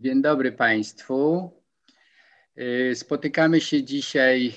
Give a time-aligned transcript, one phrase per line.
[0.00, 1.50] Dzień dobry Państwu.
[2.94, 4.52] Spotykamy się dzisiaj,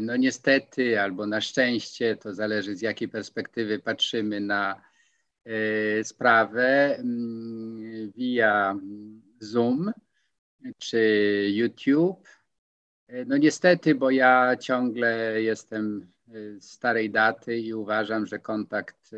[0.00, 4.82] no niestety, albo na szczęście, to zależy z jakiej perspektywy patrzymy na
[6.02, 8.74] sprawę, mm, via
[9.40, 9.92] Zoom
[10.78, 11.00] czy
[11.52, 12.28] YouTube.
[13.26, 16.12] No niestety, bo ja ciągle jestem
[16.60, 19.10] starej daty i uważam, że kontakt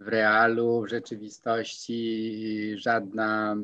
[0.00, 3.56] w realu, w rzeczywistości żadna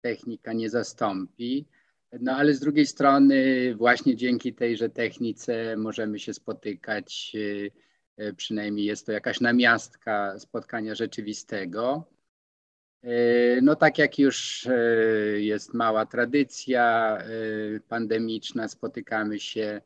[0.00, 1.66] technika nie zastąpi.
[2.20, 7.36] No ale z drugiej strony, właśnie dzięki tejże technice możemy się spotykać,
[8.16, 12.04] e, przynajmniej jest to jakaś namiastka spotkania rzeczywistego.
[13.02, 13.10] E,
[13.60, 14.68] no tak jak już
[15.36, 17.18] jest mała tradycja
[17.88, 19.80] pandemiczna, spotykamy się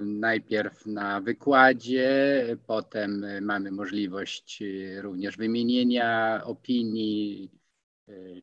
[0.00, 4.62] najpierw na wykładzie, potem mamy możliwość
[5.00, 7.57] również wymienienia opinii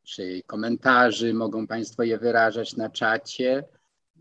[0.03, 1.33] czy komentarzy.
[1.33, 3.63] Mogą Państwo je wyrażać na czacie.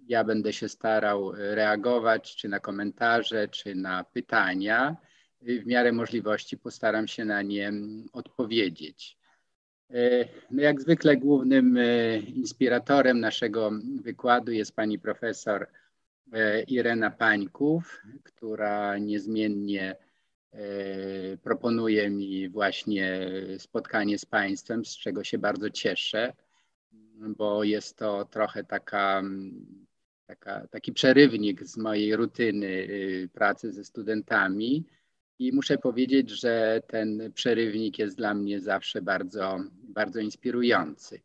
[0.09, 4.97] Ja będę się starał reagować czy na komentarze, czy na pytania.
[5.43, 7.73] W miarę możliwości postaram się na nie
[8.13, 9.19] odpowiedzieć.
[10.51, 11.79] No jak zwykle głównym
[12.27, 13.71] inspiratorem naszego
[14.03, 15.67] wykładu jest pani profesor
[16.67, 19.97] Irena Pańków, która niezmiennie
[21.43, 26.33] proponuje mi właśnie spotkanie z Państwem, z czego się bardzo cieszę,
[27.37, 29.23] bo jest to trochę taka,
[30.27, 34.87] taka, taki przerywnik z mojej rutyny y, pracy ze studentami.
[35.39, 41.21] I muszę powiedzieć, że ten przerywnik jest dla mnie zawsze bardzo, bardzo inspirujący.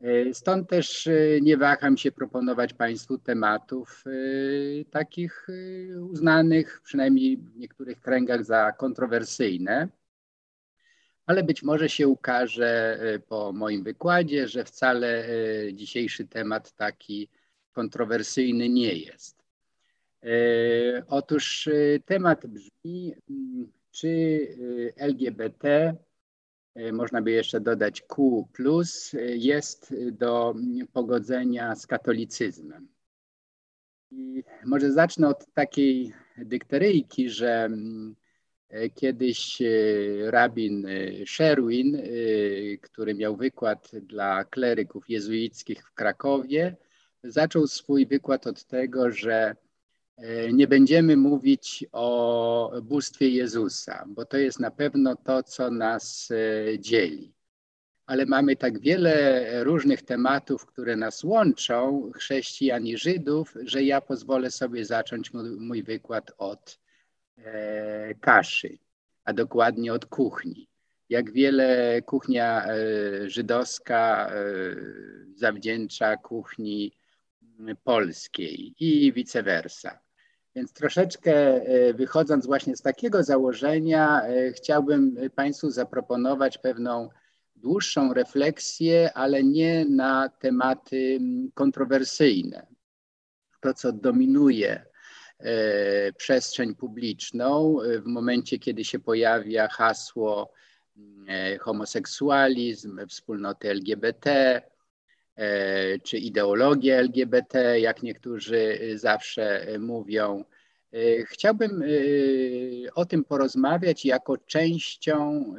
[0.00, 5.46] E, stąd też e, nie waham się proponować Państwu tematów e, takich
[6.00, 9.88] uznanych, przynajmniej w niektórych kręgach, za kontrowersyjne,
[11.26, 15.24] ale być może się ukaże po moim wykładzie, że wcale
[15.72, 17.28] dzisiejszy temat taki
[17.72, 19.44] kontrowersyjny nie jest.
[21.08, 21.68] Otóż
[22.06, 24.40] temat brzmi, mm, czy
[24.96, 26.07] LGBT E,
[26.92, 28.48] można by jeszcze dodać Q,
[29.14, 30.54] e, jest do
[30.92, 32.88] pogodzenia z katolicyzmem.
[34.10, 37.68] I może zacznę od takiej dykteryjki, że
[38.68, 39.62] e, kiedyś
[40.26, 40.86] rabin
[41.26, 42.02] Sherwin,
[42.82, 46.76] który miał wykład dla kleryków jezuickich w Krakowie,
[47.24, 49.56] zaczął swój wykład od tego, że
[50.52, 56.78] nie będziemy mówić o bóstwie Jezusa, bo to jest na pewno to, co nas e,
[56.78, 57.32] dzieli.
[58.06, 64.50] Ale mamy tak wiele różnych tematów, które nas łączą, chrześcijan i Żydów, że ja pozwolę
[64.50, 66.78] sobie zacząć mój wykład od
[67.38, 68.78] e, kaszy,
[69.24, 70.68] a dokładnie od kuchni.
[71.08, 72.66] Jak wiele kuchnia
[73.26, 74.32] żydowska
[75.34, 76.92] zawdzięcza kuchni
[77.84, 80.07] polskiej i vice versa.
[80.54, 87.08] Więc troszeczkę e, wychodząc właśnie z takiego założenia, e, chciałbym Państwu zaproponować pewną
[87.56, 91.18] dłuższą refleksję, ale nie na tematy
[91.54, 92.66] kontrowersyjne.
[93.60, 94.86] To, co dominuje
[95.38, 100.52] e, przestrzeń publiczną w momencie, kiedy się pojawia hasło
[101.60, 104.62] homoseksualizm, wspólnoty LGBT,
[106.02, 110.44] czy ideologię LGBT, jak niektórzy zawsze mówią.
[110.92, 111.86] E, chciałbym e,
[112.94, 115.54] o tym porozmawiać jako częścią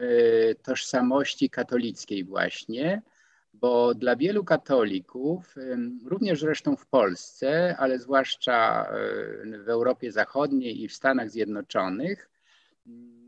[0.64, 3.02] tożsamości katolickiej właśnie,
[3.54, 5.56] bo dla wielu katolików,
[6.06, 8.90] również zresztą w Polsce, ale zwłaszcza
[9.66, 12.30] w Europie Zachodniej i w Stanach Zjednoczonych,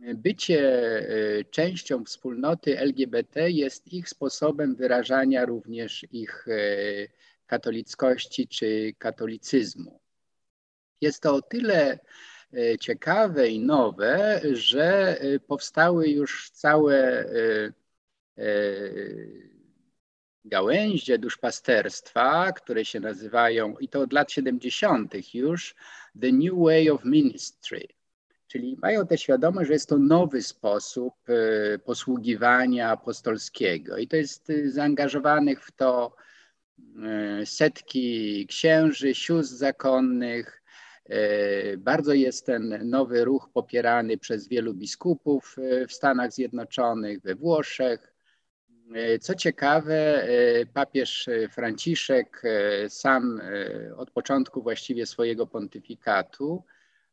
[0.01, 6.53] bycie e, częścią wspólnoty LGBT jest ich sposobem wyrażania również ich e,
[7.45, 10.00] katolickości czy katolicyzmu.
[11.01, 12.00] Jest to o tyle
[12.53, 17.25] e, ciekawe i nowe, że powstały już całe
[20.45, 25.33] gałęzie duszpasterstwa, które się nazywają, i to od lat 70.
[25.33, 25.75] już,
[26.21, 27.88] The New Way of Ministry
[28.51, 34.50] Czyli mają tę świadomość, że jest to nowy sposób e, posługiwania apostolskiego i to jest
[34.50, 36.15] e, zaangażowanych w to
[37.03, 40.57] e, setki księży, sióstr zakonnych.
[41.77, 45.56] Bardzo jest ten nowy ruch popierany przez wielu biskupów
[45.88, 48.13] w Stanach Zjednoczonych, we Włoszech.
[49.21, 50.27] Co ciekawe,
[50.74, 52.44] papież Franciszek
[52.89, 53.42] sam
[53.98, 56.63] od początku właściwie swojego pontyfikatu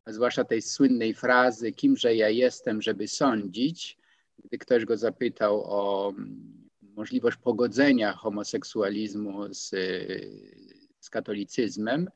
[0.07, 3.97] zwłaszcza tej słynnej frazy, kimże ja jestem, żeby sądzić,
[4.45, 6.13] gdy ktoś go zapytał o
[6.81, 9.69] możliwość pogodzenia homoseksualizmu z,
[10.99, 12.09] z katolicyzmem.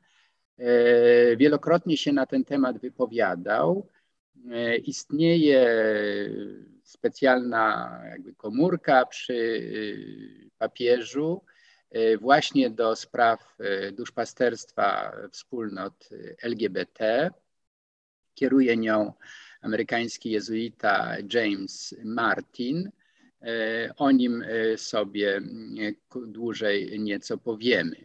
[1.36, 3.88] Wielokrotnie się na ten temat wypowiadał.
[4.84, 5.70] Istnieje
[6.82, 9.60] specjalna jakby komórka przy
[10.58, 11.42] papieżu,
[11.94, 16.08] E, właśnie do spraw e, duszpasterstwa wspólnot
[16.42, 17.30] LGBT.
[18.34, 19.12] Kieruje nią
[19.62, 22.90] amerykański jezuita James Martin.
[23.42, 24.44] E, o nim
[24.76, 25.40] sobie
[26.26, 27.96] dłużej nieco powiemy.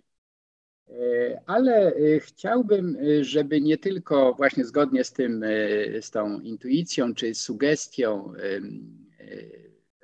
[1.45, 5.43] Ale chciałbym, żeby nie tylko właśnie zgodnie z tym,
[6.01, 8.33] z tą intuicją czy sugestią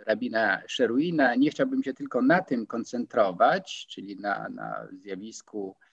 [0.06, 5.85] rabina Szeruina, nie chciałbym się tylko na tym koncentrować, czyli na, na zjawisku e,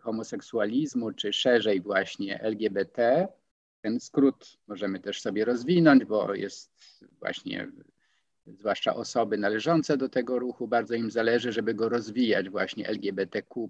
[0.00, 3.28] homoseksualizmu, czy szerzej właśnie LGBT.
[3.80, 6.70] Ten skrót możemy też sobie rozwinąć, bo jest
[7.18, 7.68] właśnie,
[8.46, 13.68] zwłaszcza osoby należące do tego ruchu, bardzo im zależy, żeby go rozwijać właśnie LGBTQ+.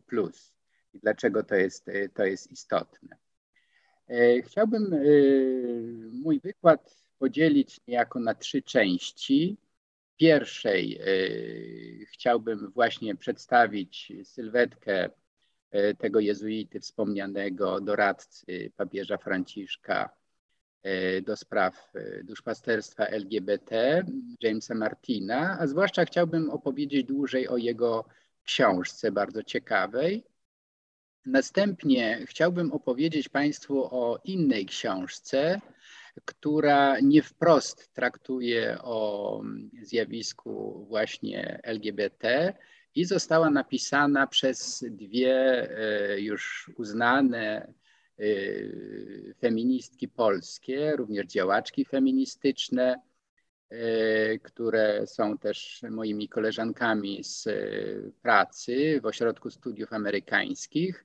[0.95, 3.17] I dlaczego to jest, to jest istotne.
[4.09, 4.99] E, chciałbym e,
[6.13, 9.57] mój wykład podzielić niejako na trzy części.
[10.23, 15.11] Pierwszej y, chciałbym właśnie przedstawić sylwetkę
[15.75, 20.11] y, tego jezuity wspomnianego doradcy papieża Franciszka
[20.87, 21.93] y, do spraw
[22.25, 24.05] duszpasterstwa LGBT,
[24.41, 28.05] Jamesa Martina, a zwłaszcza chciałbym opowiedzieć dłużej o jego
[28.45, 30.25] książce bardzo ciekawej.
[31.27, 35.61] Następnie chciałbym opowiedzieć Państwu o innej książce,
[36.25, 39.43] która nie wprost traktuje o
[39.83, 42.55] zjawisku właśnie LGBT
[42.95, 45.35] i została napisana przez dwie
[45.79, 47.73] e, już uznane
[48.19, 48.25] e,
[49.41, 53.01] feministki polskie, również działaczki feministyczne,
[53.71, 57.49] e, które są też moimi koleżankami z
[58.23, 61.05] pracy w Ośrodku Studiów Amerykańskich.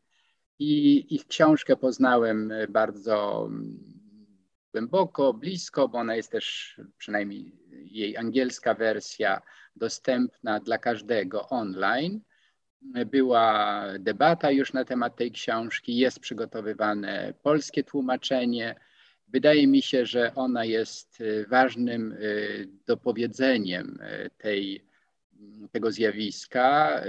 [0.60, 3.50] I ich książkę poznałem bardzo
[4.72, 9.42] głęboko, blisko, bo ona jest też, przynajmniej jej angielska wersja,
[9.76, 12.22] dostępna dla każdego online.
[13.06, 18.76] Była debata już na temat tej książki, jest przygotowywane polskie tłumaczenie.
[19.28, 24.86] Wydaje mi się, że ona jest y, ważnym y, dopowiedzeniem y, tej,
[25.72, 27.02] tego zjawiska,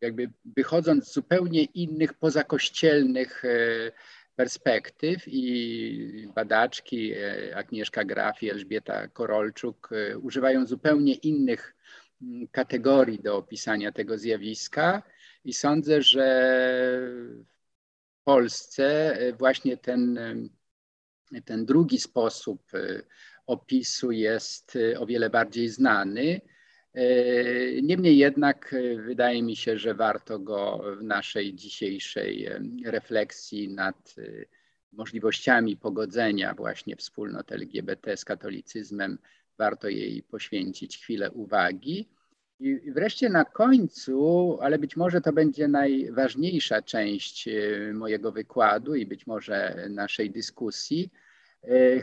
[0.00, 3.42] jakby wychodząc z zupełnie innych pozakościelnych
[4.36, 11.76] perspektyw i badaczki e, Agnieszka Graf i Elżbieta Korolczuk e, używają zupełnie innych
[12.22, 15.02] mm, kategorii do opisania tego zjawiska
[15.44, 16.26] i sądzę, że
[18.20, 20.18] w Polsce e, właśnie ten,
[21.44, 22.62] ten drugi sposób
[23.46, 26.40] opisu jest o wiele bardziej znany.
[26.94, 33.68] E, niemniej jednak e, wydaje mi się, że warto go w naszej dzisiejszej e, refleksji
[33.68, 34.14] nad
[34.92, 39.18] możliwościami pogodzenia właśnie wspólnot LGBT z katolicyzmem,
[39.58, 42.08] warto jej poświęcić chwilę uwagi.
[42.60, 47.48] I wreszcie na końcu, ale być może to będzie najważniejsza część
[47.94, 51.10] mojego wykładu i być może naszej dyskusji,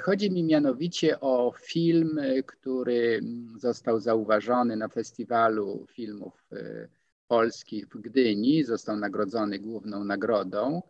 [0.02, 3.22] chodzi mi mianowicie o film, e, który
[3.56, 6.88] został zauważony na festiwalu filmów e,
[7.28, 10.82] polskich w Gdyni, został nagrodzony główną nagrodą.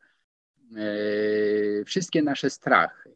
[1.86, 3.16] Wszystkie nasze strachy.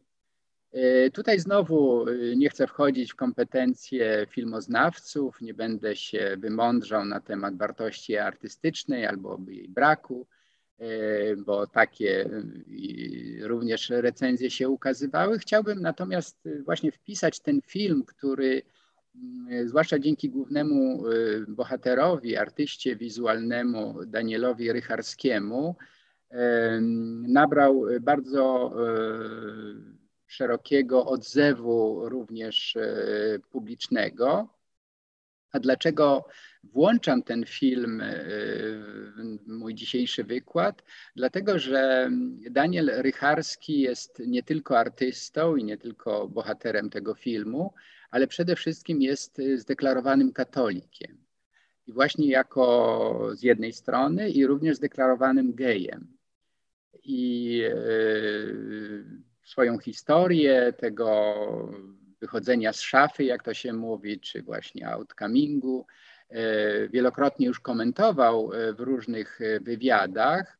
[1.12, 2.06] Tutaj znowu
[2.36, 9.40] nie chcę wchodzić w kompetencje filmoznawców, nie będę się wymądrzał na temat wartości artystycznej albo
[9.48, 10.26] jej braku.
[10.82, 12.30] E, bo takie
[13.40, 15.38] również recenzje się ukazywały.
[15.38, 18.62] Chciałbym natomiast właśnie wpisać ten film, który
[19.14, 21.12] mm, zwłaszcza dzięki głównemu e,
[21.48, 25.76] bohaterowi, artyście wizualnemu Danielowi Rycharskiemu,
[26.30, 26.80] e,
[27.28, 28.72] nabrał bardzo
[30.26, 32.78] szerokiego odzewu również
[33.50, 34.48] publicznego.
[35.52, 36.24] A dlaczego
[36.64, 38.14] włączam ten film e,
[39.16, 40.82] w mój dzisiejszy wykład?
[41.16, 42.10] Dlatego, że
[42.50, 47.74] Daniel Rycharski jest nie tylko artystą i nie tylko bohaterem tego filmu,
[48.10, 51.18] ale przede wszystkim jest zdeklarowanym katolikiem.
[51.86, 56.16] I właśnie jako z jednej strony i również zdeklarowanym gejem.
[57.04, 57.76] I e,
[59.44, 61.34] swoją historię tego
[62.20, 65.86] wychodzenia z szafy, jak to się mówi, czy właśnie outcomingu.
[66.32, 70.58] E, wielokrotnie już komentował e, w różnych e, wywiadach,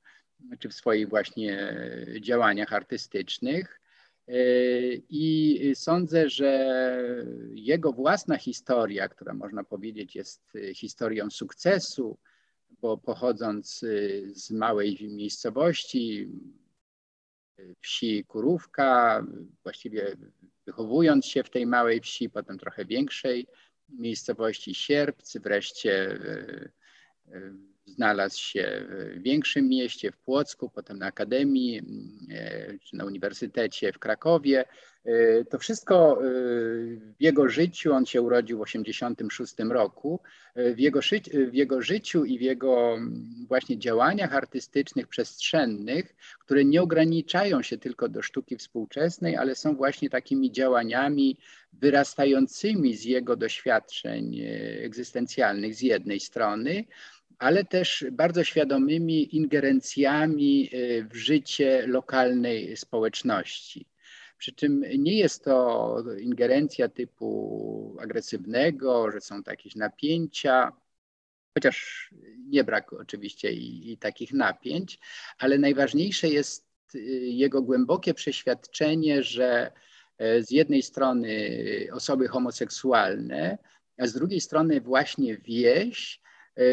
[0.59, 1.77] czy w swoich właśnie
[2.21, 3.81] działaniach artystycznych.
[5.09, 6.75] I sądzę, że
[7.51, 10.43] jego własna historia, która można powiedzieć jest
[10.75, 12.19] historią sukcesu,
[12.81, 13.85] bo pochodząc
[14.33, 16.29] z małej miejscowości,
[17.81, 19.27] wsi Kurówka,
[19.63, 20.17] właściwie
[20.67, 23.47] wychowując się w tej małej wsi, potem trochę większej
[23.99, 26.19] miejscowości Sierpcy, wreszcie
[27.87, 28.87] znalazł się
[29.17, 31.83] w większym mieście, w Płocku, potem na Akademii
[32.31, 34.65] e, czy na Uniwersytecie w Krakowie.
[35.05, 36.31] E, to wszystko e,
[36.97, 40.21] w jego życiu, on się urodził w 1986 roku,
[40.57, 41.01] w jego,
[41.51, 42.99] w jego życiu i w jego
[43.49, 50.11] właśnie działaniach artystycznych, przestrzennych, które nie ograniczają się tylko do sztuki współczesnej, ale są właśnie
[50.11, 51.39] takimi działaniami
[51.73, 54.41] wyrastającymi z jego doświadczeń
[54.83, 56.85] egzystencjalnych z jednej strony,
[57.39, 63.87] ale też bardzo świadomymi ingerencjami y, w życie lokalnej społeczności.
[64.39, 70.73] Przy czym nie jest to ingerencja typu agresywnego, że są jakieś napięcia,
[71.55, 72.09] chociaż
[72.49, 74.99] nie brak oczywiście i, i takich napięć,
[75.39, 79.73] ale najważniejsze jest y, jego głębokie przeświadczenie, że
[80.19, 81.59] e, z jednej strony
[81.93, 83.59] osoby homoseksualne,
[83.99, 86.22] a z drugiej strony właśnie wieś E,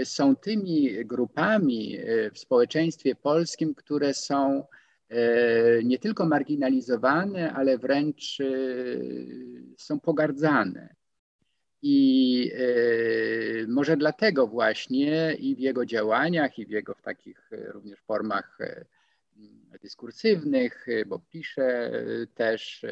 [0.04, 4.64] są tymi grupami e, w społeczeństwie polskim, które są
[5.10, 8.38] e, nie tylko marginalizowane, ale wręcz
[9.78, 10.96] są pogardzane.
[11.82, 12.52] I
[13.68, 18.58] może dlatego właśnie i w jego działaniach, i w jego w takich również formach
[19.82, 21.92] dyskursywnych, bo pisze
[22.36, 22.86] też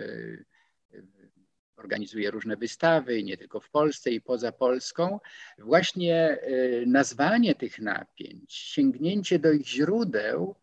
[1.77, 5.19] organizuje różne wystawy, nie tylko w Polsce i poza Polską.
[5.59, 10.55] Właśnie y, nazwanie tych napięć, sięgnięcie do ich źródeł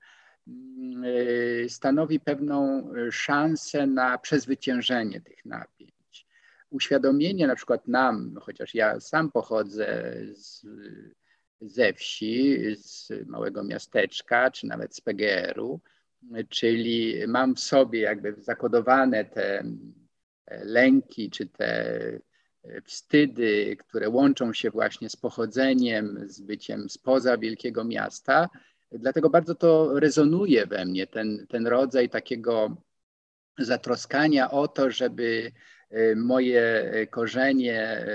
[0.45, 6.27] y, stanowi pewną szansę na przezwyciężenie tych napięć.
[6.71, 10.67] Uświadomienie na przykład nam, chociaż ja sam pochodzę z,
[11.61, 15.81] ze wsi, z małego miasteczka, czy nawet z PGR-u,
[16.49, 19.65] czyli mam w sobie jakby zakodowane te
[20.51, 21.87] lęki czy te
[22.65, 28.49] e, wstydy, które łączą się właśnie z pochodzeniem, z byciem spoza wielkiego miasta.
[28.93, 32.77] Dlatego bardzo to rezonuje we mnie, ten, ten rodzaj takiego
[33.59, 35.53] zatroskania o to, żeby
[35.91, 38.07] e, moje korzenie e,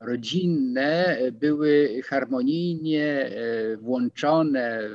[0.00, 3.30] rodzinne były harmonijnie
[3.78, 4.88] włączone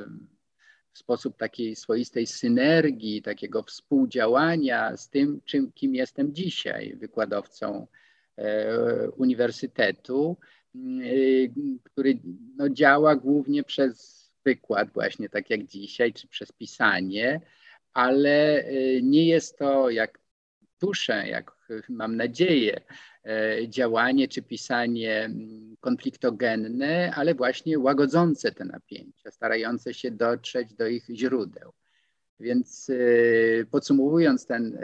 [0.98, 7.86] sposób takiej swoistej synergii, takiego współdziałania z tym, czym, kim jestem dzisiaj, wykładowcą
[8.36, 10.36] e, uniwersytetu,
[10.74, 10.78] e,
[11.84, 12.18] który
[12.56, 17.40] no, działa głównie przez wykład, właśnie tak jak dzisiaj, czy przez pisanie,
[17.92, 20.18] ale e, nie jest to, jak
[20.78, 21.57] tuszę, jak
[21.88, 22.80] mam nadzieję,
[23.28, 30.86] E, działanie czy pisanie mm, konfliktogenne, ale właśnie łagodzące te napięcia, starające się dotrzeć do
[30.86, 31.72] ich źródeł.
[32.40, 34.80] Więc e, podsumowując ten e,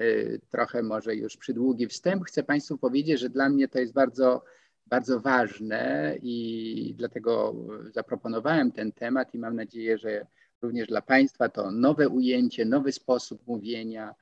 [0.50, 4.44] trochę może już przydługi wstęp, chcę Państwu powiedzieć, że dla mnie to jest bardzo,
[4.86, 7.54] bardzo ważne i dlatego
[7.90, 10.26] zaproponowałem ten temat i mam nadzieję, że
[10.62, 14.14] również dla Państwa to nowe ujęcie, nowy sposób mówienia,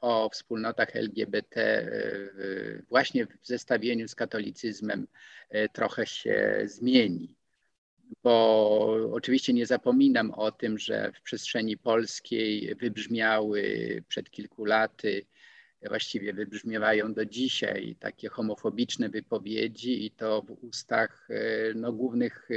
[0.00, 5.06] o wspólnotach LGBT e, właśnie w zestawieniu z katolicyzmem
[5.50, 7.36] e, trochę się zmieni.
[8.22, 13.62] Bo oczywiście nie zapominam o tym, że w przestrzeni polskiej wybrzmiały
[14.08, 15.26] przed kilku laty,
[15.88, 22.48] właściwie wybrzmiewają do dzisiaj takie homofobiczne wypowiedzi i to w ustach e, no, głównych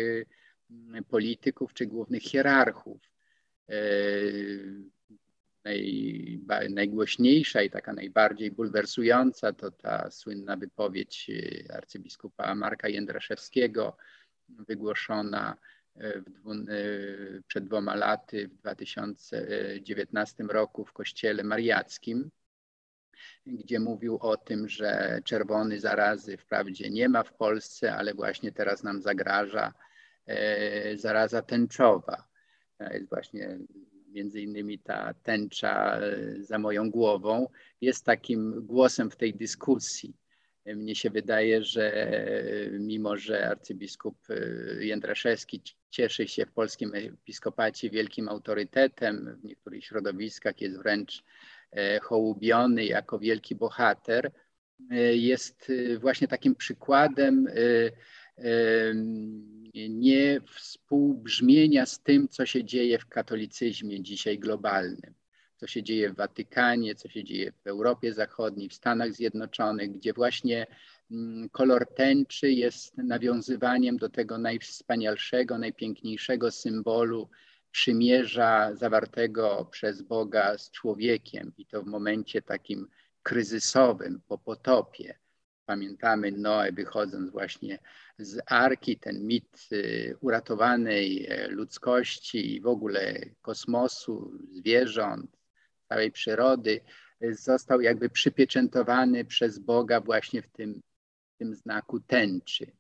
[1.10, 2.98] polityków czy głównych hierarchów
[5.64, 13.98] naj, najgłośniejsza i taka najbardziej bulwersująca to ta słynna wypowiedź y, arcybiskupa Marka Jędraszewskiego,
[14.50, 15.58] wygłoszona
[16.28, 22.30] dwu, y, przed dwoma laty w 2019 roku w kościele mariackim,
[23.46, 28.84] gdzie mówił o tym, że czerwony zarazy wprawdzie nie ma w Polsce, ale właśnie teraz
[28.84, 29.74] nam zagraża
[30.96, 32.28] zaraza tęczowa.
[32.80, 33.60] Jest właśnie
[34.14, 37.48] między innymi ta tęcza e, za moją głową,
[37.82, 40.14] jest takim głosem w tej dyskusji.
[40.66, 47.90] Mnie się wydaje, że e, mimo, że arcybiskup e, Jędraszewski cieszy się w polskim episkopacie
[47.90, 51.24] wielkim autorytetem, w niektórych środowiskach jest wręcz
[52.02, 54.32] hołubiony jako wielki bohater,
[55.14, 57.48] jest właśnie takim przykładem
[59.90, 65.14] nie współbrzmienia z tym, co się dzieje w katolicyzmie dzisiaj globalnym.
[65.58, 70.14] co się dzieje w Watykanie, co się dzieje w Europie Zachodniej, w Stanach Zjednoczonych, gdzie
[70.14, 70.68] właśnie
[71.12, 77.30] mm, kolor tęczy jest nawiązywaniem do tego najwspanialszego, najpiękniejszego symbolu
[77.72, 82.88] przymierza zawartego przez Boga z człowiekiem i to w momencie takim
[83.24, 85.23] kryzysowym, po potopie.
[85.66, 87.80] Pamiętamy Noe wychodząc właśnie
[88.18, 95.38] z Arki, ten mit y, uratowanej e, ludzkości i w ogóle kosmosu, zwierząt,
[95.90, 96.82] całej przyrody,
[97.24, 100.82] y, został jakby przypieczętowany przez Boga właśnie w tym,
[101.36, 102.72] w tym znaku tęczy.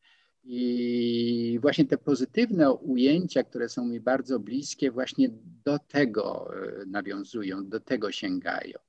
[0.44, 5.30] I właśnie te pozytywne ujęcia, które są mi bardzo bliskie, właśnie
[5.66, 8.80] do tego y, nawiązują, do tego sięgają.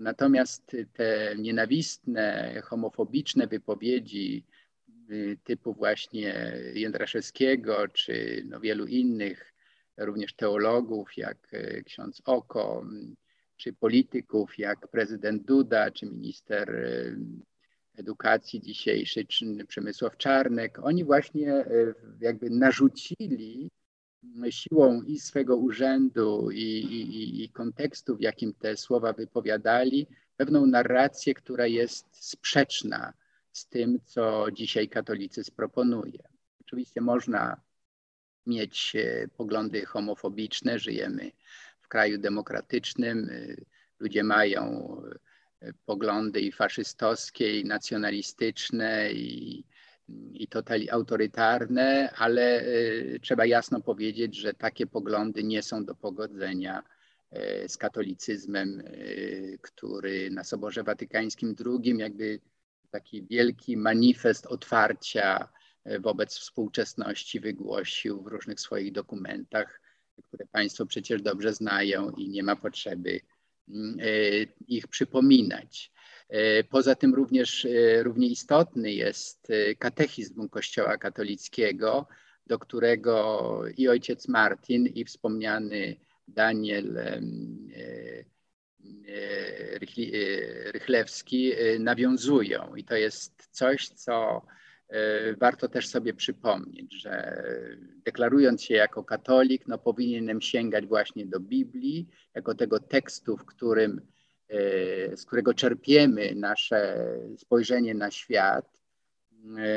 [0.00, 4.44] Natomiast te nienawistne, homofobiczne wypowiedzi
[5.10, 9.54] y, typu właśnie Jędraszewskiego czy no wielu innych,
[9.96, 12.86] również teologów jak y, ksiądz Oko,
[13.56, 17.18] czy polityków jak prezydent Duda, czy minister y,
[17.96, 21.64] edukacji dzisiejszy, czy Przemysław Czarnek, oni właśnie
[22.20, 23.70] jakby narzucili
[24.50, 30.06] siłą i swego urzędu i, i, i kontekstu, w jakim te słowa wypowiadali,
[30.36, 33.12] pewną narrację, która jest sprzeczna
[33.52, 36.18] z tym, co dzisiaj katolicyzm proponuje.
[36.60, 37.60] Oczywiście można
[38.46, 41.30] mieć e, poglądy homofobiczne, żyjemy
[41.80, 43.56] w kraju demokratycznym, e,
[43.98, 44.62] ludzie mają
[45.62, 49.64] e, poglądy i faszystowskie, i nacjonalistyczne, i
[50.32, 56.82] i totali autorytarne, ale y, trzeba jasno powiedzieć, że takie poglądy nie są do pogodzenia
[57.64, 62.40] y, z katolicyzmem, y, który na Soborze Watykańskim II jakby
[62.90, 65.48] taki wielki manifest otwarcia
[66.00, 69.80] wobec współczesności wygłosił w różnych swoich dokumentach,
[70.22, 73.20] które Państwo przecież dobrze znają i nie ma potrzeby
[74.66, 75.92] ich przypominać.
[76.28, 82.06] E, poza tym również e, równie istotny jest e, katechizm Kościoła katolickiego,
[82.46, 85.96] do którego i ojciec Martin, i wspomniany
[86.28, 86.98] Daniel
[90.72, 92.74] Rychlewski nawiązują.
[92.76, 94.42] I to jest coś, co
[95.38, 97.42] warto też sobie przypomnieć, że
[98.04, 104.00] deklarując się jako katolik, no powinienem sięgać właśnie do Biblii, jako tego tekstu, w którym
[105.14, 108.78] z którego czerpiemy nasze spojrzenie na świat,
[109.58, 109.70] e,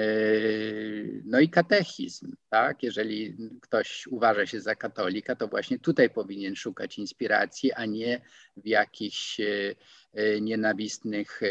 [1.25, 2.84] no i katechizm, tak?
[2.84, 8.21] Jeżeli ktoś uważa się za katolika, to właśnie tutaj powinien szukać inspiracji, a nie
[8.57, 11.41] w jakichś e, nienawistnych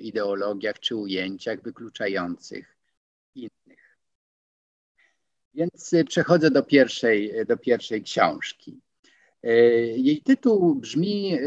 [0.00, 2.76] ideologiach czy ujęciach wykluczających
[3.34, 3.98] innych.
[5.54, 8.80] Więc przechodzę do pierwszej, do pierwszej książki.
[9.46, 9.52] E,
[9.96, 11.38] jej tytuł brzmi e,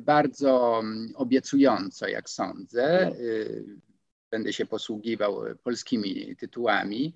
[0.00, 0.82] bardzo
[1.14, 3.06] obiecująco, jak sądzę.
[3.06, 3.14] e,
[4.30, 7.14] Będę się posługiwał polskimi tytułami.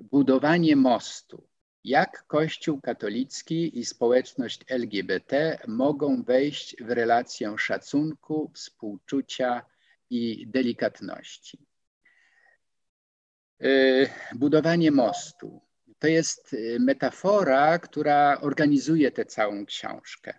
[0.00, 1.48] Budowanie mostu.
[1.84, 9.62] Jak Kościół katolicki i społeczność LGBT mogą wejść w relację szacunku, współczucia
[10.10, 11.58] i delikatności?
[13.60, 13.68] E,
[14.34, 15.60] budowanie mostu
[16.02, 20.34] to jest y, metafora, która organizuje tę całą książkę.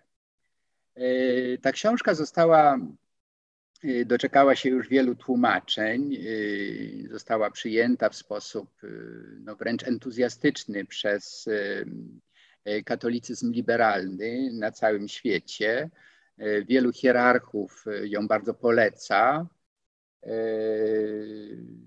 [0.98, 2.78] Y, ta książka została,
[3.84, 6.18] y, doczekała się już wielu tłumaczeń,
[7.12, 8.70] została przyjęta w sposób
[9.40, 11.50] no, wręcz entuzjastyczny przez
[12.86, 15.90] katolicyzm liberalny na całym świecie.
[16.68, 19.48] Wielu hierarchów ją bardzo poleca.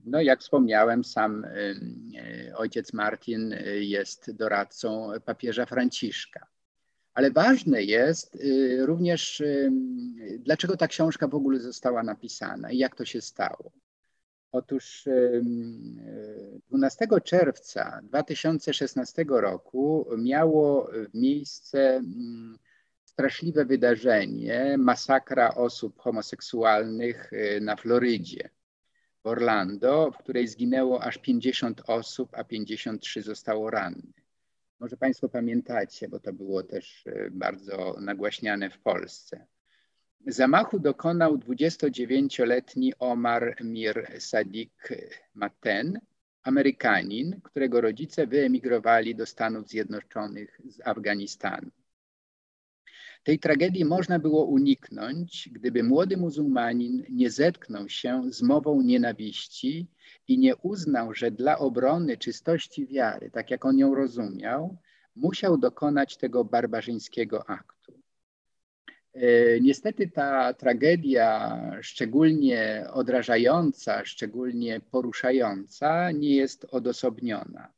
[0.05, 6.46] No, jak wspomniałem, sam e, ojciec Martin jest doradcą papieża Franciszka.
[7.14, 8.38] Ale ważne jest
[8.79, 9.42] również,
[10.38, 13.72] dlaczego ta książka w ogóle została napisana i jak to się stało.
[14.53, 15.09] Otóż
[16.68, 22.03] 12 czerwca 2016 roku miało miejsce
[23.16, 28.50] straszliwe wydarzenie, masakra osób homoseksualnych y, na Florydzie,
[29.24, 34.14] w Orlando, w której zginęło aż 50 osób, a 53 zostało rannych.
[34.81, 39.46] Może Państwo pamiętacie, bo to było też y, bardzo nagłaśniane w Polsce.
[40.26, 44.88] Zamachu dokonał 29-letni Omar Mir Sadik
[45.35, 46.00] Maten,
[46.42, 51.70] Amerykanin, którego rodzice wyemigrowali do Stanów Zjednoczonych z Afganistanu.
[53.26, 59.86] Tej tragedii można było uniknąć, gdyby młody muzułmanin nie zetknął się z mową nienawiści
[60.28, 64.76] i nie uznał, że dla obrony czystości wiary, tak jak on ją rozumiał,
[65.16, 67.92] musiał dokonać tego barbarzyńskiego aktu.
[69.60, 77.72] Niestety ta tragedia, szczególnie odrażająca, szczególnie poruszająca, nie jest odosobniona.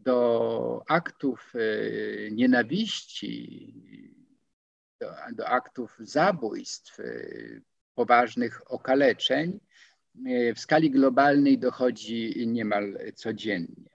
[0.00, 1.52] Do aktów
[2.30, 3.74] nienawiści,
[5.00, 6.98] do, do aktów zabójstw,
[7.94, 9.60] poważnych okaleczeń
[10.26, 13.90] e, w skali globalnej dochodzi niemal codziennie.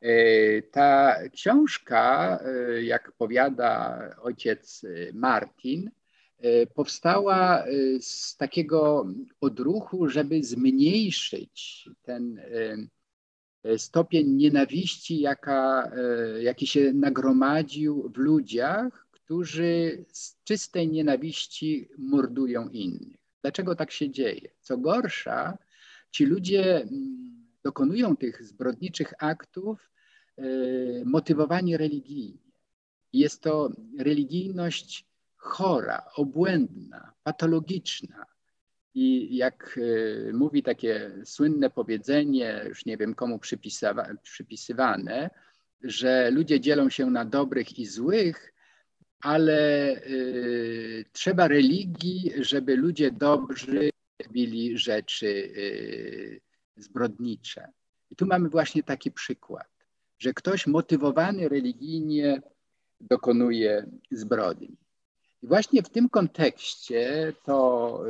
[0.00, 2.38] E, ta książka,
[2.82, 5.90] jak powiada ojciec Martin,
[6.74, 7.64] powstała
[8.00, 9.06] z takiego
[9.40, 12.40] odruchu, żeby zmniejszyć ten
[13.76, 15.92] stopień nienawiści, jaka,
[16.40, 23.18] jaki się nagromadził w ludziach, którzy z czystej nienawiści mordują innych.
[23.42, 24.50] Dlaczego tak się dzieje?
[24.60, 25.58] Co gorsza,
[26.10, 29.90] ci ludzie mm, dokonują tych zbrodniczych aktów
[30.36, 30.42] e,
[31.04, 32.52] motywowani religijnie.
[33.12, 38.26] Jest to religijność chora, obłędna, patologiczna.
[38.94, 39.78] I jak
[40.28, 43.38] e, mówi takie słynne powiedzenie, już nie wiem komu
[44.22, 45.30] przypisywane,
[45.82, 48.50] że ludzie dzielą się na dobrych i złych,
[49.20, 53.90] ale y, trzeba religii, żeby ludzie dobrzy
[54.26, 56.40] robili rzeczy y,
[56.76, 57.72] zbrodnicze.
[58.10, 59.68] I tu mamy właśnie taki przykład,
[60.18, 62.42] że ktoś motywowany religijnie
[63.00, 64.76] dokonuje zbrodni.
[65.42, 68.00] I właśnie w tym kontekście to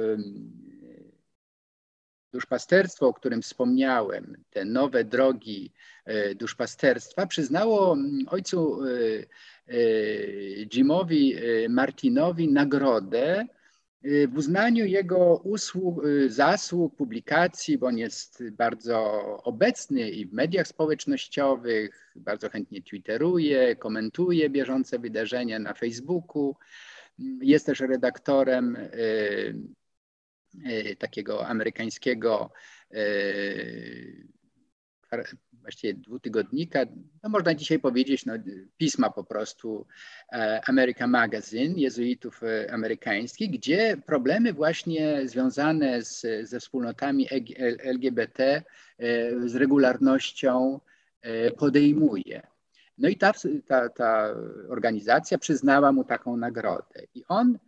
[2.32, 5.72] duszpasterstwo, o którym wspomniałem, te nowe drogi
[6.04, 8.88] e, duszpasterstwa, przyznało ojcu e,
[9.68, 9.76] e,
[10.66, 11.36] Jimowi
[11.68, 13.46] Martinowi nagrodę
[14.28, 19.02] w uznaniu jego usług, zasług, publikacji, bo on jest bardzo
[19.44, 26.56] obecny i w mediach społecznościowych, bardzo chętnie twitteruje, komentuje bieżące wydarzenia na Facebooku.
[27.40, 28.76] Jest też redaktorem
[30.98, 32.52] takiego amerykańskiego
[32.94, 33.02] e,
[35.52, 36.80] właściwie dwutygodnika,
[37.22, 38.34] no można dzisiaj powiedzieć, no,
[38.76, 39.86] pisma po prostu
[40.32, 47.28] e, America Magazine, jezuitów amerykańskich, gdzie problemy właśnie związane z, ze wspólnotami
[47.78, 48.62] LGBT
[49.46, 50.80] z regularnością
[51.58, 52.42] podejmuje.
[52.98, 53.32] No i ta,
[53.66, 54.34] ta, ta
[54.68, 57.02] organizacja przyznała mu taką nagrodę.
[57.14, 57.58] I on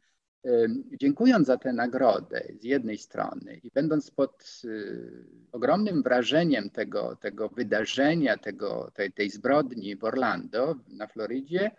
[1.00, 7.48] Dziękując za tę nagrodę z jednej strony i będąc pod y, ogromnym wrażeniem tego, tego
[7.48, 11.70] wydarzenia, tego, tej, tej zbrodni w Orlando na Florydzie,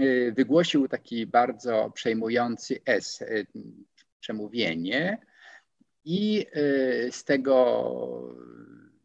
[0.00, 3.46] y, wygłosił taki bardzo przejmujący es, y,
[4.20, 5.18] przemówienie
[6.04, 6.46] i
[7.10, 8.34] z tego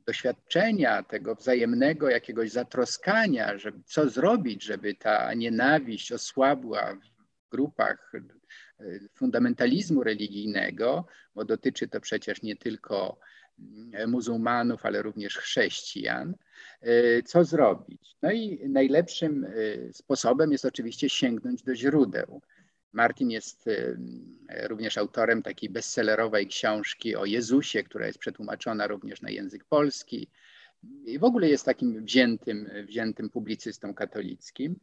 [0.06, 8.12] doświadczenia, tego wzajemnego jakiegoś zatroskania, żeby co zrobić, żeby ta nienawiść osłabła w grupach
[9.14, 13.20] fundamentalizmu religijnego, bo dotyczy to przecież nie tylko
[13.60, 16.36] mm, muzułmanów, ale również chrześcijan,
[16.84, 18.16] y, co zrobić?
[18.22, 22.42] No i najlepszym y, sposobem jest oczywiście sięgnąć do źródeł.
[22.94, 23.98] Martin jest y,
[24.68, 30.28] również autorem takiej bestsellerowej książki o Jezusie, która jest przetłumaczona również na język polski
[31.06, 34.80] i w ogóle jest takim wziętym, wziętym publicystą katolickim.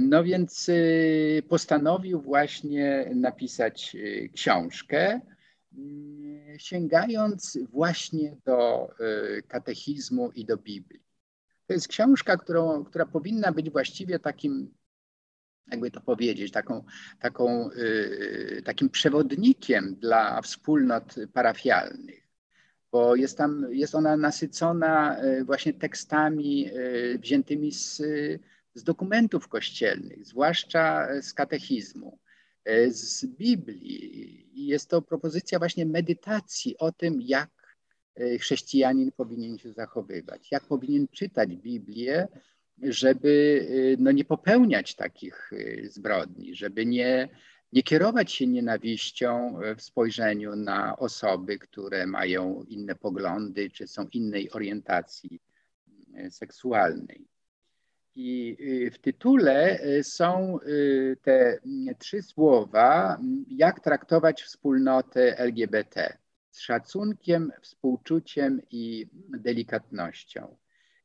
[0.00, 5.20] No więc y, postanowił właśnie napisać y, książkę,
[5.78, 8.88] y, sięgając właśnie do
[9.48, 11.02] katechizmu i do Biblii.
[11.66, 14.74] To jest książka, którą, która powinna być właściwie takim,
[15.70, 16.84] jakby to powiedzieć, taką,
[17.20, 17.70] taką,
[18.64, 22.26] takim przewodnikiem dla wspólnot parafialnych
[22.92, 26.70] bo jest, tam, jest ona nasycona właśnie tekstami
[27.18, 28.02] wziętymi z
[28.76, 32.18] z dokumentów kościelnych, zwłaszcza z katechizmu,
[32.64, 34.66] e, z Biblii.
[34.66, 37.50] Jest to propozycja właśnie medytacji o tym, jak
[38.14, 42.28] e, chrześcijanin powinien się zachowywać, jak powinien czytać Biblię,
[42.82, 45.50] żeby e, no, nie popełniać takich
[45.84, 47.28] zbrodni, żeby nie,
[47.72, 54.50] nie kierować się nienawiścią w spojrzeniu na osoby, które mają inne poglądy czy są innej
[54.50, 55.40] orientacji
[56.30, 57.35] seksualnej.
[58.16, 65.38] I y, w tytule y, są y, te mm, trzy słowa, mm, jak traktować wspólnotę
[65.38, 66.16] LGBT
[66.50, 70.56] z szacunkiem, współczuciem i delikatnością.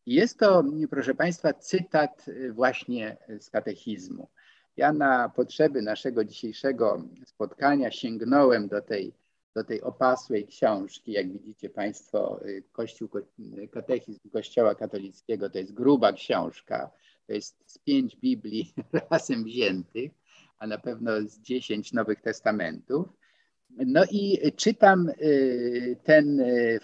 [0.06, 4.28] Jest to, proszę Państwa, cytat właśnie z katechizmu.
[4.78, 9.13] Ja na potrzeby naszego dzisiejszego spotkania sięgnąłem do tej,
[9.56, 11.12] do tej opasłej książki.
[11.12, 12.40] Jak widzicie Państwo,
[12.72, 13.10] Kościół,
[13.72, 16.92] katechizm Kościoła katolickiego to jest gruba książka
[17.32, 18.74] to jest z pięć Biblii
[19.12, 20.12] razem wziętych,
[20.60, 23.08] a na pewno z 10 Nowych Testamentów.
[23.70, 26.80] No i czytam y, ten y,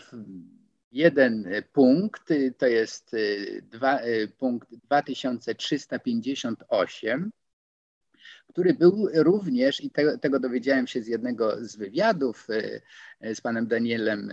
[0.92, 3.16] jeden punkt, to jest
[3.62, 4.00] dwa,
[4.38, 7.32] punkt 2358,
[8.48, 12.48] który był również, i tego, tego dowiedziałem się z jednego z wywiadów
[13.34, 14.32] z panem Danielem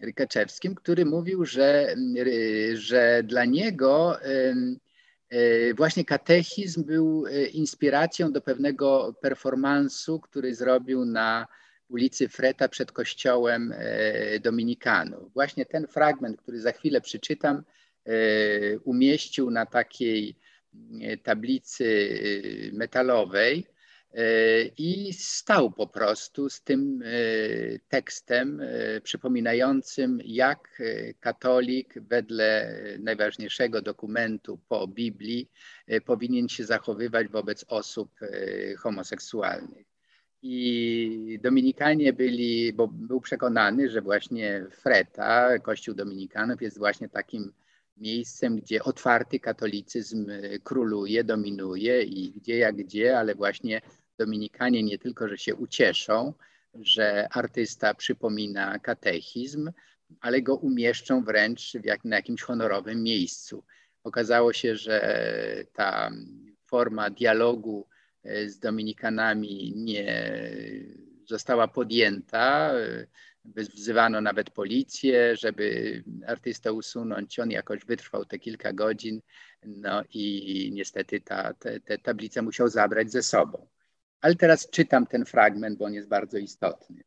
[0.00, 1.94] Rykaczewskim, który mówił, że,
[2.74, 4.18] że dla niego
[5.30, 11.46] E, właśnie katechizm był e, inspiracją do pewnego performansu, który zrobił na
[11.88, 15.32] ulicy Freta przed kościołem e, Dominikanów.
[15.32, 17.62] Właśnie ten fragment, który za chwilę przeczytam,
[18.84, 20.36] umieścił na takiej
[21.22, 22.10] tablicy
[22.72, 23.66] metalowej
[24.14, 27.08] E, i stał po prostu z tym e,
[27.88, 30.82] tekstem e, przypominającym, jak
[31.20, 35.50] katolik wedle najważniejszego dokumentu po Biblii
[36.04, 38.10] powinien się zachowywać wobec osób
[38.78, 39.86] homoseksualnych.
[40.42, 47.52] I Dominikanie byli, bo był przekonany, że właśnie Freta, Kościół Dominikanów, jest właśnie takim
[48.00, 50.26] miejscem, gdzie otwarty katolicyzm
[50.64, 53.80] króluje, dominuje i gdzie jak gdzie, ale właśnie
[54.18, 56.34] Dominikanie nie tylko, że się ucieszą,
[56.74, 59.72] że artysta przypomina katechizm,
[60.20, 63.64] ale go umieszczą wręcz jak, na jakimś honorowym miejscu.
[64.04, 66.10] Okazało się, że ta
[66.66, 67.86] forma dialogu
[68.22, 70.34] e, z Dominikanami nie
[71.24, 72.72] została podjęta.
[73.44, 77.38] Wzywano nawet policję, żeby artystę usunąć.
[77.38, 79.20] On jakoś wytrwał te kilka godzin,
[79.62, 83.68] no i niestety ta, te, te tablice musiał zabrać ze sobą.
[84.20, 87.04] Ale teraz czytam ten fragment, bo on jest bardzo istotny.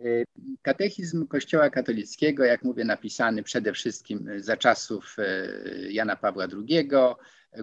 [0.00, 0.24] Y,
[0.62, 6.88] katechizm Kościoła katolickiego, jak mówię, napisany przede wszystkim za czasów y, Jana Pawła II.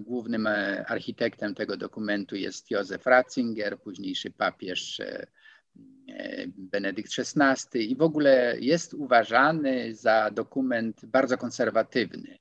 [0.01, 5.01] Głównym y, architektem tego dokumentu jest Józef Ratzinger, późniejszy papież
[6.57, 12.37] Benedykt XVI i w ogóle jest uważany za dokument bardzo konserwatywny.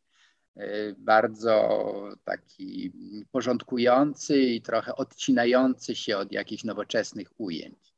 [0.60, 2.92] Y, bardzo taki
[3.30, 7.94] porządkujący i trochę odcinający się od jakichś nowoczesnych ujęć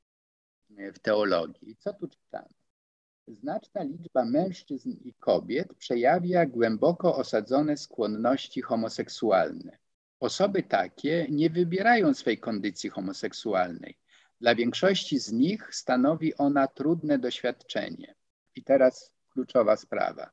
[0.71, 1.77] y, w teologii.
[1.77, 2.49] Co tu czytamy?
[3.27, 9.79] Znaczna liczba mężczyzn i kobiet przejawia głęboko osadzone skłonności homoseksualne.
[10.21, 13.99] Osoby takie nie wybierają swej kondycji homoseksualnej.
[14.41, 18.15] Dla większości z nich stanowi ona trudne doświadczenie.
[18.55, 20.31] I teraz kluczowa sprawa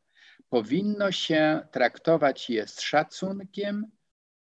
[0.49, 3.91] powinno się traktować je z szacunkiem,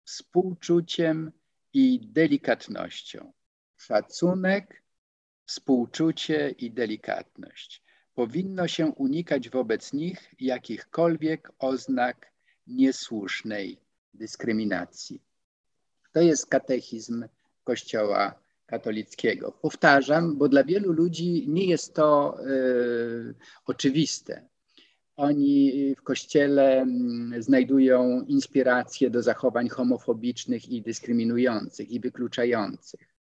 [0.05, 1.33] współczuciem
[1.73, 3.33] i delikatnością.
[3.77, 4.83] Szacunek,
[5.45, 7.83] współczucie i delikatność.
[8.15, 12.33] Powinno się unikać wobec nich jakichkolwiek oznak
[12.67, 13.81] niesłusznej
[14.15, 15.23] dyskryminacji.
[16.13, 17.29] To jest katechizm
[17.65, 19.53] Kościoła katolickiego.
[19.53, 23.35] Powtarzam, bo dla wielu ludzi nie jest to y,
[23.67, 24.49] oczywiste
[25.17, 33.17] oni w kościele mm, znajdują inspirację do zachowań homofobicznych i dyskryminujących i wykluczających.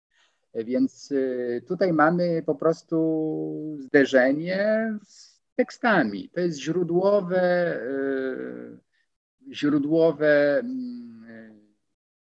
[0.55, 6.29] Więc y, tutaj mamy po prostu zderzenie z tekstami.
[6.29, 8.79] To jest źródłowe, y,
[9.53, 11.61] źródłowe mm,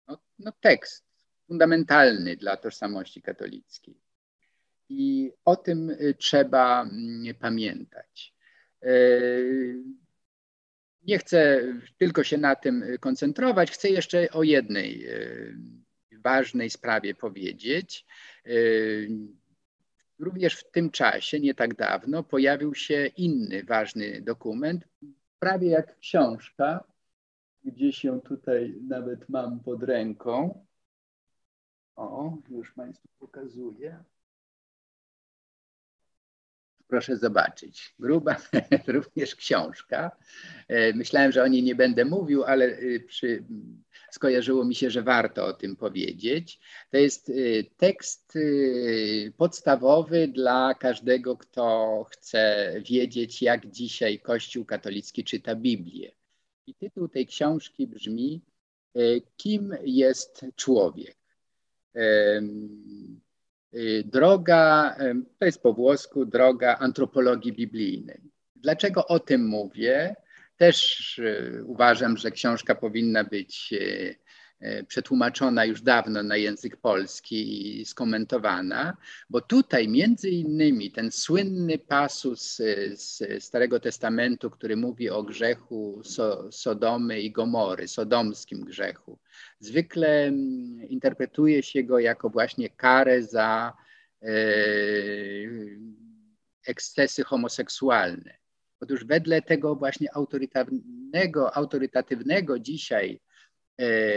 [0.08, 1.11] no, no tekst
[1.52, 3.98] fundamentalny dla tożsamości katolickiej.
[4.90, 8.34] I o tym y, trzeba mm, pamiętać.
[8.82, 9.84] Yy,
[11.04, 11.62] nie chcę
[11.98, 15.58] tylko się na tym koncentrować, chcę jeszcze o jednej yy,
[16.24, 18.06] ważnej sprawie powiedzieć.
[20.20, 24.88] Również w tym czasie, nie tak dawno, pojawił się inny ważny dokument,
[25.40, 26.84] prawie jak książka,
[27.66, 30.66] gdzieś ją tutaj nawet mam pod ręką.
[31.96, 34.04] O, już Państwu pokazuję.
[36.92, 37.96] Proszę zobaczyć.
[38.00, 38.36] Gruba
[38.88, 40.12] również książka.
[40.68, 43.44] E, myślałem, że o niej nie będę mówił, ale e, przy,
[44.12, 46.60] skojarzyło mi się, że warto o tym powiedzieć.
[46.90, 47.34] To jest e,
[47.78, 48.38] tekst
[49.38, 56.12] podstawowy dla każdego, kto chce wiedzieć, jak dzisiaj Kościół katolicki czyta Biblię.
[56.68, 58.42] I tytuł tej książki brzmi
[59.38, 61.21] Kim jest człowiek?
[61.96, 62.42] Y,
[64.06, 64.96] droga,
[65.40, 68.22] to jest po włosku, droga antropologii biblijnej.
[68.56, 70.16] Dlaczego o tym mówię?
[70.58, 74.16] Też y, uważam, że książka powinna być y,
[74.88, 78.98] przetłumaczona już dawno na język polski i skomentowana,
[79.30, 82.58] bo tutaj między innymi ten słynny pasus
[82.94, 89.20] z Starego Testamentu, który mówi o grzechu so, Sodomy i Gomory, sodomskim grzechu,
[89.60, 93.74] zwykle mm, interpretuje się go jako właśnie karę za
[94.22, 94.34] e,
[96.68, 98.38] ekscesy homoseksualne.
[98.80, 100.08] Otóż wedle tego właśnie
[101.54, 103.31] autorytatywnego, dzisiaj E,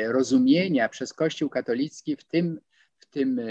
[0.07, 2.61] rozumienia przez Kościół katolicki w tym,
[2.98, 3.44] w tym e,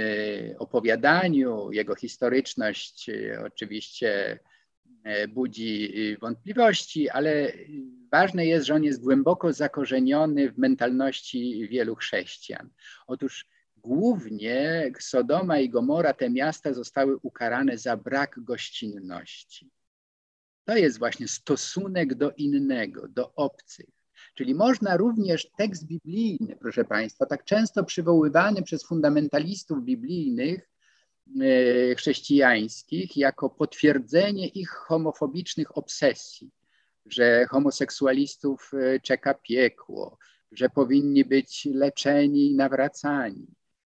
[0.59, 4.39] opowiadaniu, jego historyczność e, oczywiście
[5.29, 7.53] budzi wątpliwości, ale
[8.11, 12.69] ważne jest, że on jest głęboko zakorzeniony w mentalności wielu chrześcijan.
[13.07, 13.45] Otóż
[13.77, 19.71] głównie Sodoma i Gomora, te miasta zostały ukarane za brak gościnności.
[20.65, 23.92] To jest właśnie stosunek do innego, do obcych.
[24.33, 30.69] Czyli można również tekst biblijny, proszę Państwa, tak często przywoływany przez fundamentalistów biblijnych,
[31.41, 36.51] e, chrześcijańskich, jako potwierdzenie ich homofobicznych obsesji,
[37.05, 40.17] że homoseksualistów e, czeka piekło,
[40.51, 43.47] że powinni być leczeni i nawracani.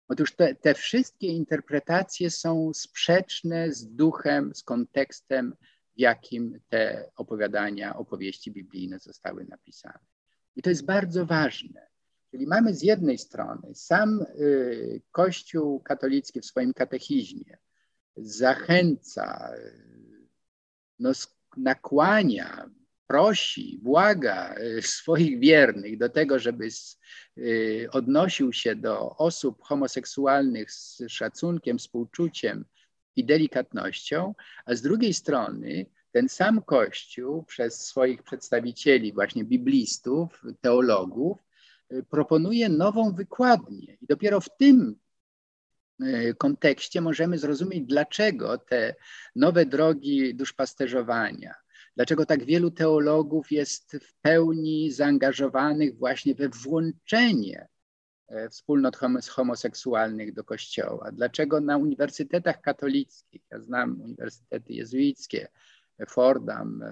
[0.08, 5.54] Otóż te, te wszystkie interpretacje są sprzeczne z duchem, z kontekstem,
[5.96, 10.15] w jakim te opowiadania, opowieści biblijne zostały napisane.
[10.56, 11.86] I to jest bardzo ważne.
[12.30, 17.58] Czyli mamy z jednej strony sam y, Kościół katolicki w swoim katechizmie
[18.16, 20.28] zachęca, y,
[20.98, 21.12] no,
[21.56, 22.70] nakłania,
[23.06, 26.68] prosi, błaga y, swoich wiernych do tego, żeby
[27.90, 32.64] odnosił się do osób homoseksualnych z szacunkiem, współczuciem
[33.16, 35.86] i delikatnością, a z drugiej strony
[36.16, 41.38] ten sam Kościół przez swoich przedstawicieli, właśnie biblistów, teologów,
[41.92, 43.96] y, proponuje nową wykładnię.
[44.02, 44.96] I dopiero w tym
[46.02, 48.94] y, kontekście możemy zrozumieć, dlaczego te
[49.34, 51.54] nowe drogi duszpasterzowania,
[51.96, 57.68] dlaczego tak wielu teologów jest w pełni zaangażowanych właśnie we włączenie
[58.28, 58.96] e, wspólnot
[59.28, 61.12] homoseksualnych do Kościoła.
[61.12, 65.48] Dlaczego na uniwersytetach katolickich, ja znam uniwersytety jezuickie,
[66.08, 66.88] Fordham, e,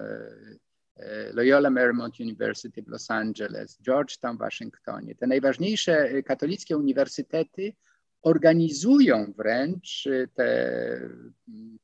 [0.95, 5.15] e, Loyola Marymount University w Los Angeles, Georgetown w Waszyngtonie.
[5.15, 7.73] Te najważniejsze katolickie uniwersytety
[8.21, 10.99] organizują wręcz te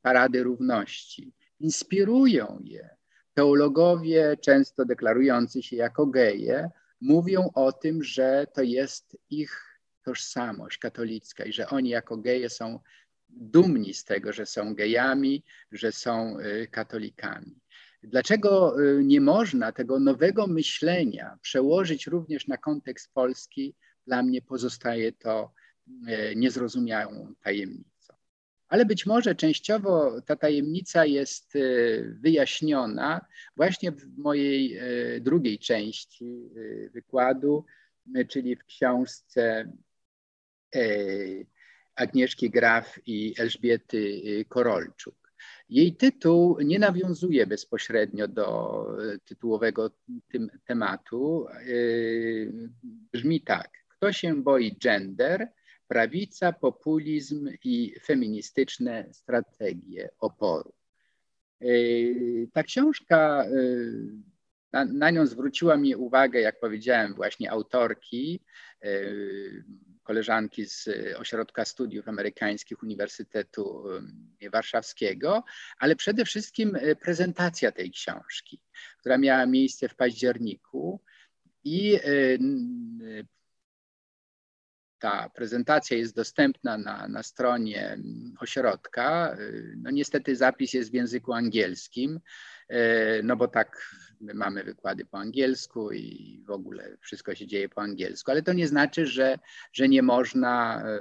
[0.01, 2.89] parady równości, inspirują je.
[3.34, 6.69] Teologowie, często deklarujący się jako geje,
[7.01, 12.79] mówią o tym, że to jest ich tożsamość katolicka i że oni jako geje są
[13.31, 17.59] dumni z tego, że są gejami, że są y, katolikami.
[18.03, 23.75] Dlaczego y, nie można tego nowego myślenia przełożyć również na kontekst polski?
[24.07, 25.53] Dla mnie pozostaje to
[25.87, 28.13] y, niezrozumiałą tajemnicą.
[28.67, 31.53] Ale być może częściowo ta tajemnica jest
[32.05, 34.79] wyjaśniona właśnie w mojej
[35.21, 36.49] drugiej części
[36.93, 37.65] wykładu,
[38.29, 39.71] czyli w książce
[42.01, 45.15] Agnieszki Graf i Elżbiety y, Korolczuk.
[45.69, 49.91] Jej tytuł nie nawiązuje bezpośrednio do y, tytułowego
[50.27, 51.47] tym, tematu.
[51.67, 52.69] Y,
[53.13, 53.69] brzmi tak.
[53.87, 55.47] Kto się boi gender?
[55.87, 60.73] Prawica, populizm i feministyczne strategie oporu.
[62.53, 63.45] Ta książka,
[64.73, 68.43] na, na nią zwróciła mi uwagę, jak powiedziałem, właśnie autorki
[70.03, 73.84] koleżanki z Ośrodka Studiów Amerykańskich Uniwersytetu
[74.51, 75.43] Warszawskiego,
[75.79, 78.62] ale przede wszystkim e, prezentacja tej książki,
[78.99, 81.01] która miała miejsce w październiku
[81.63, 81.99] i
[84.99, 87.97] ta prezentacja jest dostępna na, na stronie
[88.39, 89.38] ośrodka.
[89.78, 92.19] No niestety zapis jest w języku angielskim,
[93.24, 97.82] no bo tak my mamy wykłady po angielsku i w ogóle wszystko się dzieje po
[97.82, 99.39] angielsku, ale to nie znaczy, że,
[99.74, 100.99] że nie można e,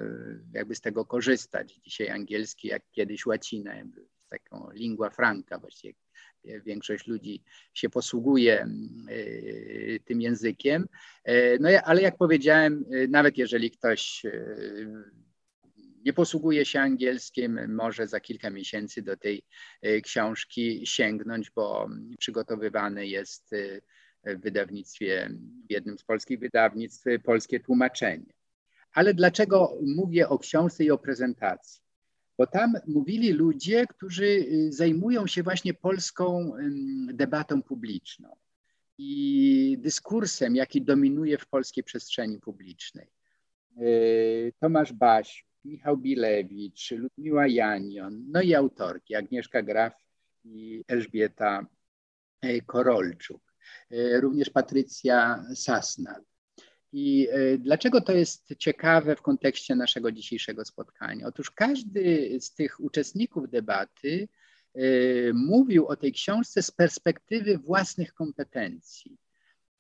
[0.53, 1.75] jakby z tego korzystać.
[1.75, 3.75] Dzisiaj angielski, jak kiedyś łacina,
[4.29, 5.95] taką lingua franca właściwie.
[6.45, 7.43] Większość ludzi
[7.75, 8.68] się posługuje e,
[10.05, 10.89] tym językiem.
[11.25, 14.23] E, no ale jak powiedziałem, nawet jeżeli ktoś
[16.05, 19.43] nie posługuje się angielskim, może za kilka miesięcy do tej
[19.83, 21.89] e, książki sięgnąć, bo
[22.19, 25.31] przygotowywany jest e, w wydawnictwie,
[25.69, 28.33] w jednym z polskich wydawnictw, polskie tłumaczenie.
[28.93, 31.83] Ale dlaczego mówię o książce i o prezentacji?
[32.39, 36.53] Bo tam mówili ludzie, którzy e, zajmują się właśnie polską
[37.13, 38.37] debatą publiczną.
[39.03, 43.07] i dyskursem, jaki dominuje w polskiej przestrzeni publicznej.
[44.61, 49.95] Tomasz Baś, Michał Bilewicz, Ludmiła Janion, no i autorki Agnieszka Graf
[50.45, 51.67] i Elżbieta
[52.67, 53.43] Korolczuk,
[54.21, 56.23] również Patrycja Sasnal.
[56.93, 61.27] I e, dlaczego to jest ciekawe w kontekście naszego dzisiejszego spotkania?
[61.27, 64.29] Otóż każdy z tych uczestników debaty
[64.75, 64.81] e,
[65.33, 69.19] mówił o tej książce z perspektywy własnych kompetencji.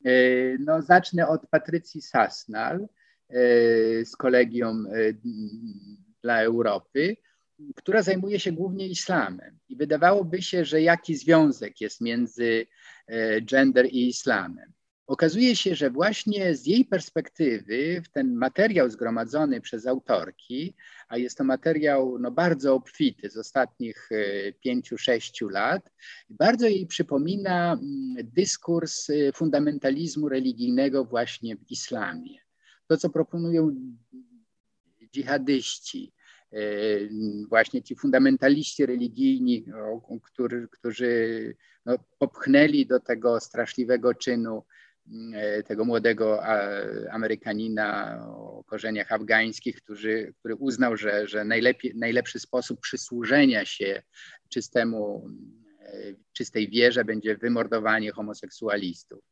[0.04, 0.10] E,
[0.58, 2.88] no, zacznę od Patrycji Sasnal
[4.04, 4.88] z Kolegium
[6.22, 7.16] dla Europy,
[7.74, 9.58] która zajmuje się głównie islamem.
[9.68, 12.66] I wydawałoby się, że jaki związek jest między
[13.42, 14.72] gender i islamem.
[15.10, 20.74] Okazuje się, że właśnie z jej perspektywy ten materiał zgromadzony przez autorki,
[21.08, 25.92] a jest to materiał no, bardzo obfity z ostatnich e, pięciu, sześciu lat,
[26.28, 32.49] bardzo jej przypomina mm, dyskurs e, fundamentalizmu religijnego właśnie w islamie.
[32.90, 33.74] To, co proponują
[35.14, 36.12] dżihadyści,
[36.52, 36.58] e,
[37.48, 39.64] właśnie ci fundamentaliści religijni,
[40.70, 44.64] którzy, no, popchnęli do tego straszliwego czynu
[45.34, 46.42] E, tego młodego
[47.10, 54.02] Amerykanina o korzeniach afgańskich, który, który uznał, że, że najlepiej, najlepszy sposób przysłużenia się
[54.48, 55.28] czystemu,
[55.80, 59.24] e, czystej wierze będzie wymordowanie homoseksualistów.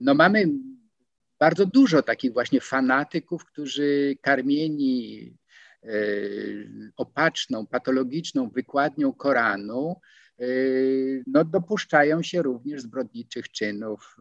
[0.00, 0.46] No mamy
[1.40, 5.36] bardzo dużo takich właśnie fanatyków, którzy karmieni
[6.96, 9.96] opaczną, patologiczną wykładnią Koranu,
[10.40, 14.16] Yy, no, dopuszczają się również zbrodniczych czynów.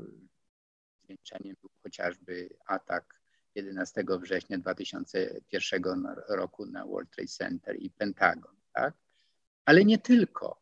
[1.03, 3.21] Zwieńczeniem był chociażby atak
[3.55, 8.55] 11 września 2001 roku na World Trade Center i Pentagon.
[8.73, 8.93] Tak?
[9.65, 10.61] Ale nie tylko.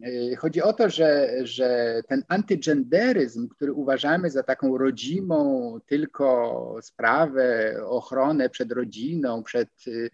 [0.00, 7.76] Yy, chodzi o to, że, że ten antygenderyzm, który uważamy za taką rodzimą tylko sprawę,
[7.84, 10.10] ochronę przed rodziną, przed y,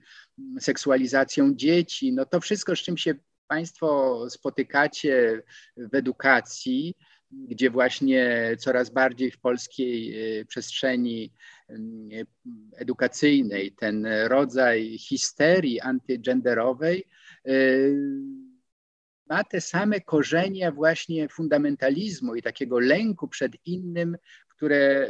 [0.61, 3.15] seksualizacją dzieci, no to wszystko, z czym się
[3.47, 5.43] Państwo spotykacie
[5.77, 6.95] w edukacji,
[7.31, 11.33] gdzie właśnie coraz bardziej w polskiej e, przestrzeni
[12.77, 17.05] edukacyjnej ten rodzaj histerii antygenderowej
[19.33, 24.17] ma te same korzenie właśnie fundamentalizmu i takiego lęku przed innym,
[24.49, 25.09] które e,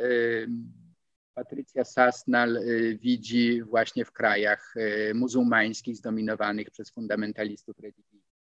[1.34, 8.32] Patrycja Sasnal y, widzi właśnie w krajach y, muzułmańskich zdominowanych przez fundamentalistów religijnych.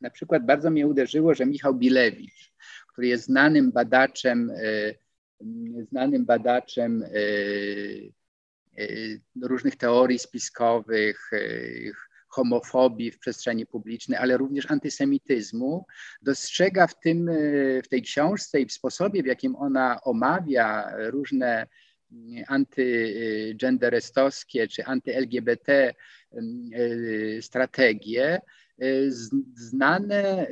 [0.00, 2.52] Na przykład bardzo mnie uderzyło, że Michał Bilewicz,
[2.92, 4.98] który jest znanym badaczem, y,
[5.90, 7.04] znanym badaczem
[9.42, 11.30] różnych teorii spiskowych,
[12.28, 15.86] homofobii w przestrzeni publicznej, ale również antysemityzmu,
[16.22, 17.32] dostrzega w, tym, e,
[17.82, 21.66] w tej książce i w sposobie, w jakim ona omawia różne
[22.12, 25.94] mm, antygenderystowskie czy anty-LGBT
[26.32, 26.70] mm,
[27.38, 28.40] e, strategie, e,
[29.54, 30.46] znane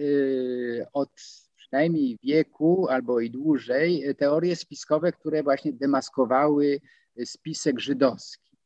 [0.93, 1.11] od
[1.57, 6.81] przynajmniej wieku albo i dłużej teorie spiskowe, które właśnie demaskowały
[7.25, 8.57] spisek żydowski.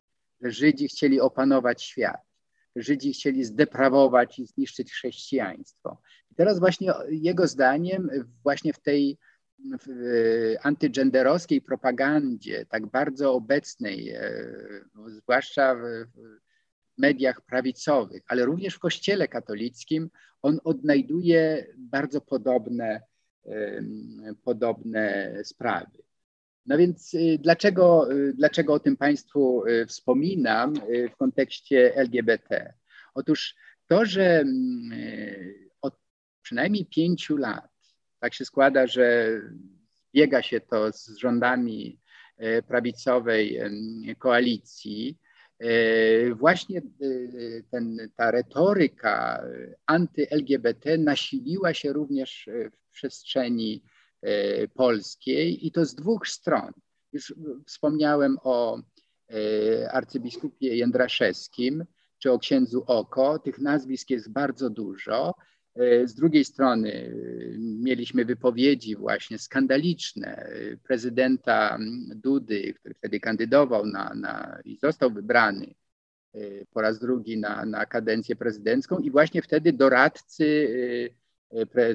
[0.40, 2.29] Żydzi chcieli opanować świat.
[2.76, 6.00] Żydzi chcieli zdeprawować i zniszczyć chrześcijaństwo.
[6.30, 8.10] I teraz właśnie jego zdaniem
[8.42, 9.18] właśnie w tej
[9.80, 9.86] w
[10.62, 14.44] antygenderowskiej propagandzie, tak bardzo obecnej, e,
[15.06, 16.06] zwłaszcza w
[16.98, 20.10] mediach prawicowych, ale również w Kościele katolickim,
[20.42, 23.02] on odnajduje bardzo podobne,
[24.44, 25.98] podobne sprawy.
[26.66, 30.74] No więc y, dlaczego, y, dlaczego o tym Państwu y, wspominam
[31.12, 32.74] w kontekście LGBT?
[33.14, 33.54] Otóż
[33.86, 34.90] to, że mm,
[35.80, 35.94] od
[36.42, 37.70] przynajmniej pięciu lat
[38.20, 39.40] tak się składa, że
[40.14, 42.00] biega się to z rządami
[42.66, 43.60] prawicowej
[44.18, 45.18] koalicji,
[46.34, 46.82] właśnie
[47.70, 49.44] ten, ta retoryka
[49.86, 53.82] anty-LGBT nasiliła się również w przestrzeni
[54.74, 56.72] polskiej i to z dwóch stron.
[57.12, 57.34] Już
[57.66, 61.84] wspomniałem o e, arcybiskupie Jędraszewskim
[62.18, 63.38] czy o księdzu Oko.
[63.38, 65.34] Tych nazwisk jest bardzo dużo.
[65.74, 67.14] E, z drugiej strony
[67.58, 70.50] mieliśmy wypowiedzi właśnie skandaliczne
[70.82, 71.78] prezydenta
[72.14, 75.74] Dudy, który wtedy kandydował na, na i został wybrany
[76.70, 80.68] po raz drugi na, na kadencję prezydencką i właśnie wtedy doradcy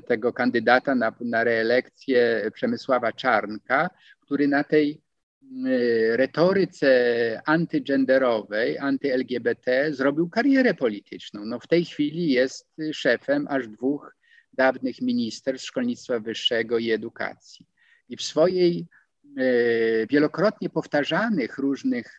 [0.07, 3.89] tego kandydata na, na reelekcję Przemysława Czarnka,
[4.19, 5.01] który na tej
[5.67, 11.45] y, retoryce antygenderowej, anty-LGBT zrobił karierę polityczną.
[11.45, 14.15] No w tej chwili jest szefem aż dwóch
[14.53, 17.67] dawnych ministerstw szkolnictwa wyższego i edukacji.
[18.09, 18.87] I w swojej
[20.09, 22.17] wielokrotnie powtarzanych różnych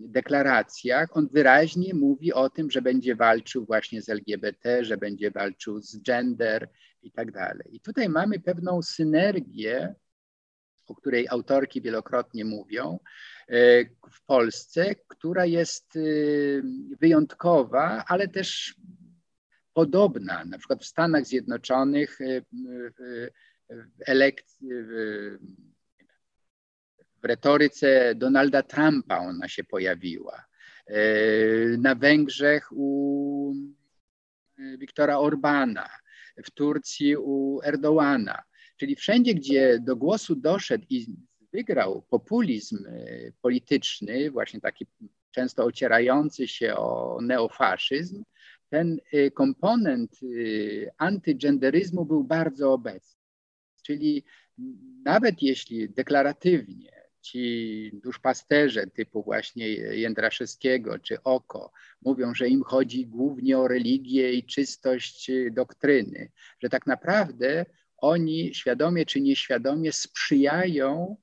[0.00, 5.80] deklaracjach on wyraźnie mówi o tym, że będzie walczył właśnie z LGBT, że będzie walczył
[5.80, 6.68] z gender
[7.02, 7.76] i tak dalej.
[7.76, 9.94] I tutaj mamy pewną synergię,
[10.86, 12.98] o której autorki wielokrotnie mówią,
[13.48, 16.62] e, w Polsce, która jest y,
[17.00, 18.74] wyjątkowa, ale też
[19.72, 20.44] podobna.
[20.44, 22.44] Na przykład w Stanach Zjednoczonych y,
[27.22, 30.48] w retoryce Donalda Trumpa ona się pojawiła.
[30.88, 33.54] E, na Węgrzech u
[34.58, 35.88] e, Wiktora Orbana,
[36.44, 38.42] w Turcji u Erdoğana.
[38.76, 41.06] Czyli wszędzie, gdzie do głosu doszedł i
[41.52, 44.86] wygrał populizm e, polityczny, właśnie taki
[45.30, 48.24] często ocierający się o neofaszyzm,
[48.70, 48.98] ten
[49.34, 50.20] komponent
[50.98, 53.20] antygenderyzmu był bardzo obecny.
[53.82, 54.24] Czyli
[55.04, 56.97] nawet jeśli deklaratywnie
[57.28, 61.72] ci duszpasterze typu właśnie Jędraszewskiego czy Oko
[62.02, 66.30] mówią, że im chodzi głównie o religię i czystość doktryny,
[66.62, 67.66] że tak naprawdę
[67.96, 71.16] oni świadomie czy nieświadomie sprzyjają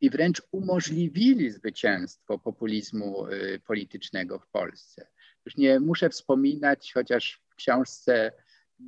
[0.00, 5.06] i wręcz umożliwili zwycięstwo populizmu y, politycznego w Polsce.
[5.46, 8.32] Już nie muszę wspominać, chociaż w książce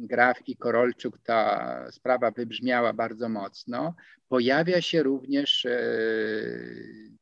[0.00, 3.94] Graf i Korolczuk ta sprawa wybrzmiała bardzo mocno.
[4.28, 5.78] Pojawia się również e,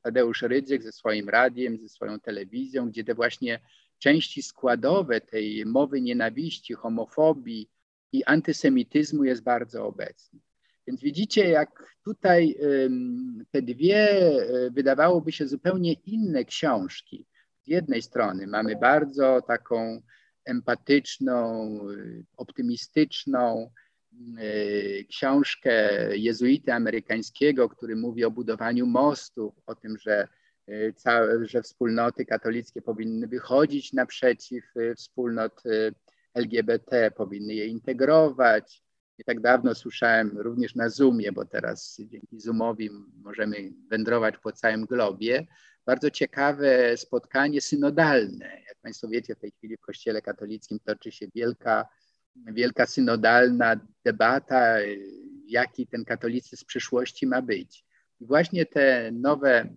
[0.03, 3.61] Tadeusz Rydzyk ze swoim radiem, ze swoją telewizją, gdzie te właśnie
[3.99, 7.69] części składowe tej mowy nienawiści, homofobii
[8.13, 10.41] i antysemityzmu jest bardzo obecny.
[10.87, 12.57] Więc widzicie, jak tutaj
[13.51, 17.27] te dwie e, wydawałoby się zupełnie inne książki.
[17.63, 20.03] Z jednej strony mamy bardzo taką
[20.45, 21.79] empatyczną,
[22.37, 23.71] optymistyczną
[24.39, 30.29] y, książkę jezuity amerykańskiego, który mówi o budowaniu mostów, o tym, że,
[30.69, 35.63] y, całe, że wspólnoty katolickie powinny wychodzić naprzeciw y, wspólnot
[36.35, 38.83] LGBT, powinny je integrować.
[39.19, 42.91] Nie tak dawno słyszałem również na Zoomie, bo teraz dzięki Zoomowi
[43.23, 45.47] możemy wędrować po całym globie,
[45.87, 48.63] bardzo ciekawe spotkanie synodalne.
[48.69, 51.89] Jak Państwo wiecie, w tej chwili w Kościele katolickim toczy się wielka,
[52.37, 54.77] wielka synodalna debata,
[55.47, 57.85] jaki ten katolicyzm przyszłości ma być.
[58.21, 59.77] I właśnie te nowe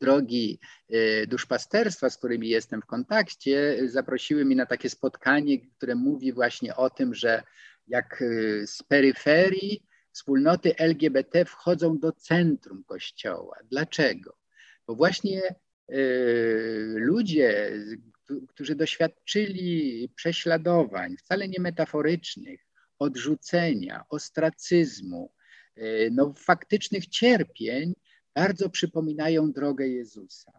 [0.00, 0.60] drogi
[0.94, 6.76] y, duszpasterstwa, z którymi jestem w kontakcie, zaprosiły mnie na takie spotkanie, które mówi właśnie
[6.76, 7.42] o tym, że
[7.86, 13.56] jak y, z peryferii wspólnoty LGBT wchodzą do centrum Kościoła.
[13.70, 14.39] Dlaczego?
[14.90, 15.42] Bo właśnie
[15.88, 15.94] e,
[16.94, 17.72] ludzie,
[18.48, 22.60] którzy doświadczyli prześladowań, wcale nie metaforycznych,
[22.98, 25.32] odrzucenia, ostracyzmu,
[25.76, 27.94] e, no, faktycznych cierpień,
[28.34, 30.52] bardzo przypominają drogę Jezusa.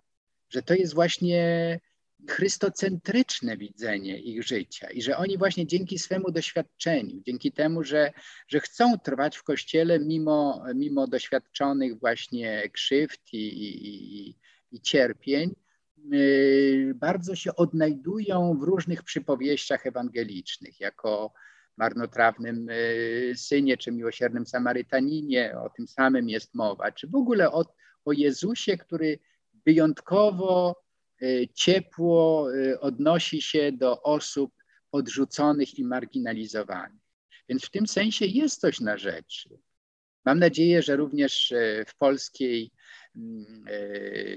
[0.49, 1.79] Że to jest właśnie
[2.29, 8.11] chrystocentryczne widzenie ich życia i że oni właśnie dzięki swemu doświadczeniu, dzięki temu, że,
[8.47, 14.35] że chcą trwać w Kościele mimo, mimo doświadczonych właśnie krzywd i, i,
[14.71, 15.55] i cierpień,
[16.11, 21.33] yy, bardzo się odnajdują w różnych przypowieściach ewangelicznych, jako
[21.77, 27.65] marnotrawnym yy, synie, czy miłosiernym Samarytaninie, o tym samym jest mowa, czy w ogóle o,
[28.05, 29.19] o Jezusie, który
[29.65, 30.90] wyjątkowo Y,
[31.53, 34.51] ciepło y, odnosi się do osób
[34.91, 37.01] odrzuconych i marginalizowanych.
[37.49, 39.49] Więc w tym sensie jest coś na rzeczy.
[40.25, 42.71] Mam nadzieję, że również y, w polskiej
[43.15, 43.65] mm,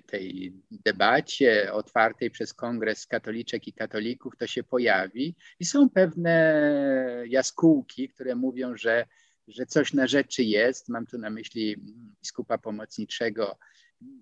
[0.06, 6.64] tej debacie otwartej przez Kongres Katoliczek i Katolików to się pojawi i są pewne
[7.26, 9.06] jaskółki, które mówią, że,
[9.48, 10.88] że coś na rzeczy jest.
[10.88, 11.76] Mam tu na myśli
[12.22, 13.58] biskupa pomocniczego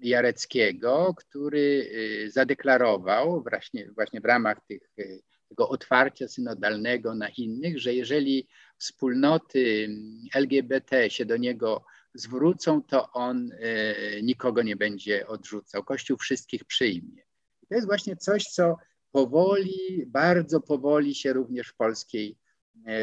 [0.02, 1.90] Jareckiego, który
[2.24, 8.48] y, zadeklarował właśnie, właśnie w ramach tych, y, tego otwarcia synodalnego na innych, że jeżeli
[8.78, 9.88] wspólnoty
[10.34, 15.84] LGBT się do niego zwrócą, to on y, nikogo nie będzie odrzucał.
[15.84, 17.22] Kościół wszystkich przyjmie.
[17.68, 18.76] To jest właśnie coś, co
[19.12, 22.38] powoli, bardzo powoli się również w polskiej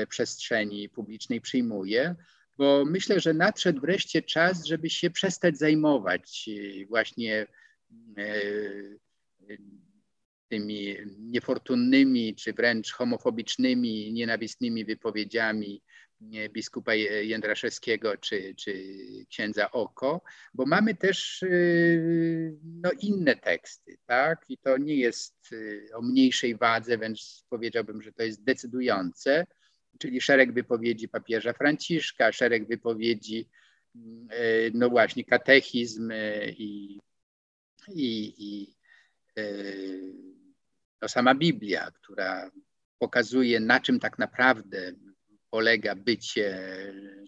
[0.09, 2.15] przestrzeni publicznej przyjmuje
[2.59, 7.47] bo myślę, że nadszedł wreszcie czas, żeby się przestać zajmować e, właśnie
[8.17, 8.41] e,
[10.47, 15.83] tymi niefortunnymi czy wręcz homofobicznymi, nienawistnymi wypowiedziami
[16.53, 18.83] biskupa Jędraszewskiego czy, czy
[19.29, 20.21] księdza Oko,
[20.53, 21.45] bo mamy też
[22.63, 24.45] no, inne teksty, tak?
[24.49, 25.49] I to nie jest
[25.93, 29.45] o mniejszej wadze, wręcz powiedziałbym, że to jest decydujące,
[29.99, 33.49] czyli szereg wypowiedzi papieża Franciszka, szereg wypowiedzi,
[34.73, 36.11] no właśnie, katechizm
[36.57, 36.99] i,
[37.87, 38.75] i, i
[41.01, 42.51] no sama Biblia, która
[42.99, 44.91] pokazuje, na czym tak naprawdę
[45.49, 46.59] polega bycie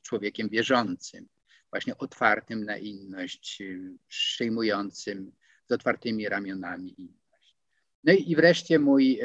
[0.03, 1.27] człowiekiem wierzącym,
[1.69, 3.63] właśnie otwartym na inność,
[4.07, 5.31] przyjmującym
[5.69, 7.57] z otwartymi ramionami inność.
[8.03, 9.19] No i wreszcie mój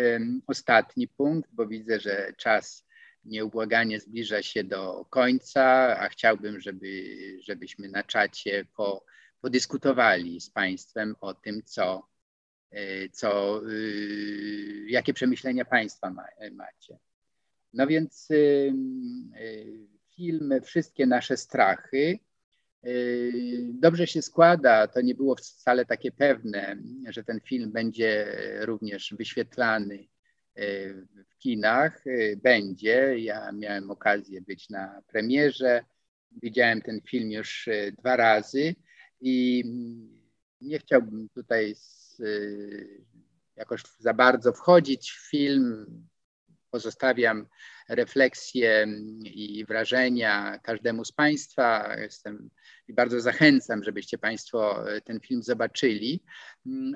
[0.47, 2.86] ostatni punkt, bo widzę, że czas
[3.26, 5.64] nieubłaganie zbliża się do końca,
[6.00, 6.88] a chciałbym, żeby,
[7.40, 9.04] żebyśmy na czacie po,
[9.40, 12.08] podyskutowali z Państwem o tym, co,
[12.70, 16.98] e, co, y, jakie przemyślenia Państwa ma, macie.
[17.72, 18.28] No więc
[20.16, 22.18] film Wszystkie nasze strachy
[23.72, 24.86] dobrze się składa.
[24.86, 26.76] To nie było wcale takie pewne,
[27.08, 30.08] że ten film będzie również wyświetlany
[31.30, 32.04] w kinach.
[32.36, 33.18] Będzie.
[33.18, 35.84] Ja miałem okazję być na premierze.
[36.42, 38.74] Widziałem ten film już dwa razy
[39.20, 39.64] i
[40.61, 42.22] nie chciałbym tutaj z,
[43.57, 45.86] jakoś za bardzo wchodzić w film
[46.76, 47.46] pozostawiam
[47.88, 48.86] refleksje
[49.24, 51.96] i wrażenia każdemu z Państwa.
[51.98, 52.50] Jestem
[52.88, 56.24] i bardzo zachęcam, żebyście Państwo ten film zobaczyli.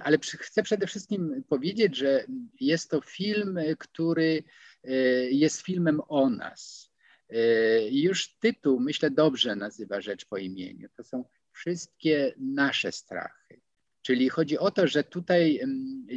[0.02, 2.24] Ale chcę przede wszystkim powiedzieć, że
[2.60, 4.44] jest to film, który
[4.84, 4.92] e,
[5.30, 6.92] jest filmem o nas.
[7.30, 10.88] E, już tytuł, myślę, dobrze nazywa rzecz po imieniu.
[10.96, 13.60] To są wszystkie nasze strachy.
[14.03, 15.61] Czyli chodzi o to, że tutaj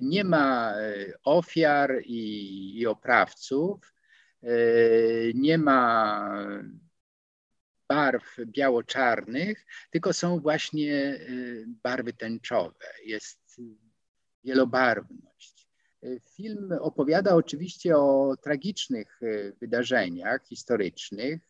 [0.02, 3.94] nie ma e, ofiar i, i oprawców,
[4.44, 4.48] e,
[5.34, 6.30] nie ma
[7.90, 11.20] barw biało-czarnych, tylko są właśnie e,
[11.84, 13.62] barwy tęczowe, jest
[14.44, 15.68] wielobarwność.
[16.36, 19.20] Film opowiada oczywiście o tragicznych
[19.62, 21.42] wydarzeniach historycznych,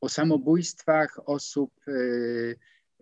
[0.00, 1.72] o samobójstwach osób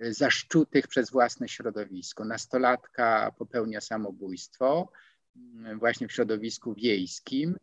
[0.00, 2.24] zaszczutych przez własne środowisko.
[2.24, 4.92] Nastolatka popełnia samobójstwo
[5.36, 7.56] mm, właśnie w środowisku wiejskim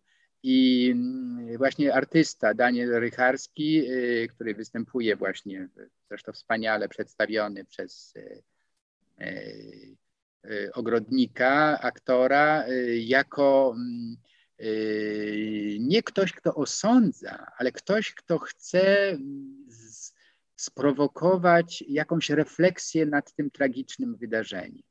[0.44, 5.70] i mm, właśnie artysta Daniel Rycharski, y, który występuje właśnie,
[6.10, 8.44] zresztą wspaniale przedstawiony przez y,
[10.46, 12.66] y, ogrodnika, aktora,
[13.00, 14.18] jako mm,
[15.80, 19.18] nie ktoś, kto osądza, ale ktoś, kto chce
[20.58, 24.84] sprowokować jakąś refleksję nad tym tragicznym wydarzeniem.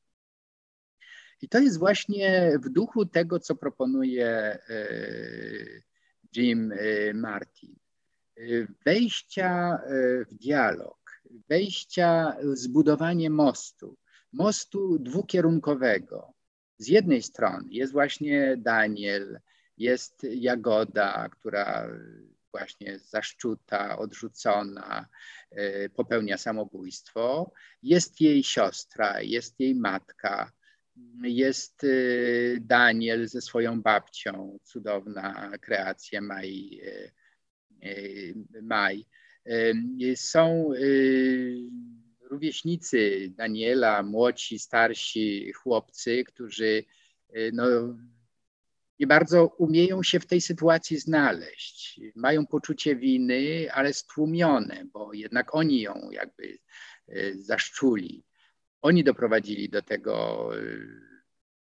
[1.43, 4.59] I to jest właśnie w duchu tego, co proponuje e,
[6.37, 7.77] Jim e, Martin.
[8.37, 8.43] E,
[8.85, 9.79] wejścia
[10.31, 13.97] w dialog, wejścia, zbudowanie mostu,
[14.33, 16.33] mostu dwukierunkowego.
[16.79, 19.41] Z jednej strony jest właśnie Daniel,
[19.79, 21.89] jest Jagoda, która
[22.57, 25.09] właśnie zaszczuta, odrzucona,
[25.51, 27.53] e, popełnia samobójstwo.
[27.83, 30.53] Jest jej siostra, jest jej matka,
[31.23, 31.89] jest e,
[32.61, 36.81] Daniel ze swoją babcią, cudowna kreacja Maj.
[36.83, 37.11] E,
[38.63, 39.07] Maj.
[40.15, 40.71] Są
[42.21, 46.85] rówieśnicy Daniela, młodsi, starsi chłopcy, którzy
[47.53, 47.65] no,
[48.99, 52.01] nie bardzo umieją się w tej sytuacji znaleźć.
[52.15, 56.59] Mają poczucie winy, ale stłumione, bo jednak oni ją jakby
[57.09, 58.25] e, zaszczuli.
[58.83, 60.63] Oni doprowadzili do tego, e,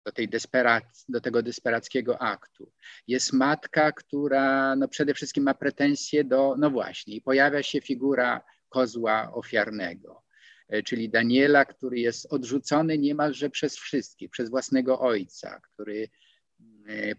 [0.05, 2.71] do, tej desperac- do tego desperackiego aktu.
[3.07, 9.33] Jest matka, która no przede wszystkim ma pretensje do, no właśnie, pojawia się figura kozła
[9.33, 10.23] ofiarnego
[10.67, 16.09] e, czyli Daniela, który jest odrzucony niemalże przez wszystkich, przez własnego ojca, który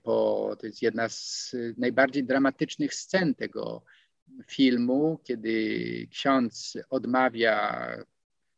[0.02, 3.84] po, to jest jedna z najbardziej dramatycznych scen tego
[4.46, 7.88] filmu, kiedy ksiądz odmawia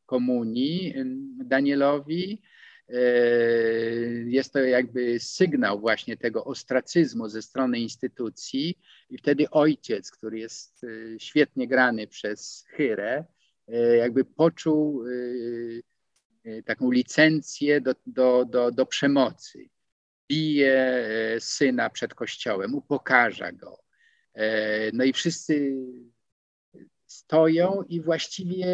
[0.06, 0.94] komunii
[1.44, 2.42] Danielowi.
[2.88, 3.00] E,
[4.26, 8.78] jest to jakby sygnał właśnie tego ostracyzmu ze strony instytucji
[9.10, 13.24] i wtedy ojciec, który jest e, świetnie grany przez Chyrę,
[13.98, 15.04] jakby poczuł
[16.64, 19.68] taką licencję do, do, do, do przemocy
[20.28, 23.78] bije e, syna przed kościołem, upokarza go.
[24.34, 25.76] E, no i wszyscy
[27.06, 28.66] stoją i właściwie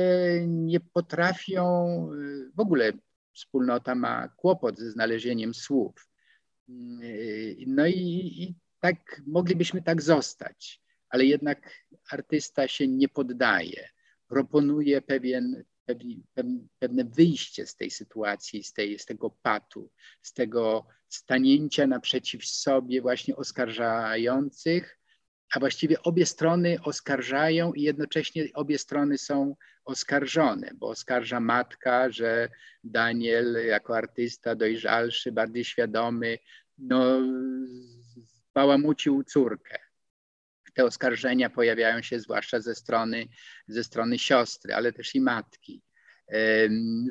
[0.47, 2.93] nie potrafią, e, w ogóle
[3.33, 6.09] wspólnota ma kłopot ze znalezieniem słów.
[7.67, 7.99] No i,
[8.43, 11.71] i tak moglibyśmy tak zostać, ale jednak
[12.11, 13.89] artysta się nie poddaje.
[14.29, 15.65] Proponuje pewien,
[16.79, 19.91] pewne wyjście z tej sytuacji, z, tej, z tego patu,
[20.23, 24.99] z tego stanięcia naprzeciw sobie właśnie oskarżających,
[25.55, 32.49] a właściwie obie strony oskarżają i jednocześnie obie strony są oskarżone, bo oskarża matka, że
[32.85, 36.39] Daniel jako artysta dojrzalszy, bardziej świadomy,
[36.79, 37.21] no,
[38.55, 39.79] bałamucił córkę.
[40.75, 43.27] Te oskarżenia pojawiają się zwłaszcza ze strony,
[43.69, 45.83] ze strony siostry, ale też i matki.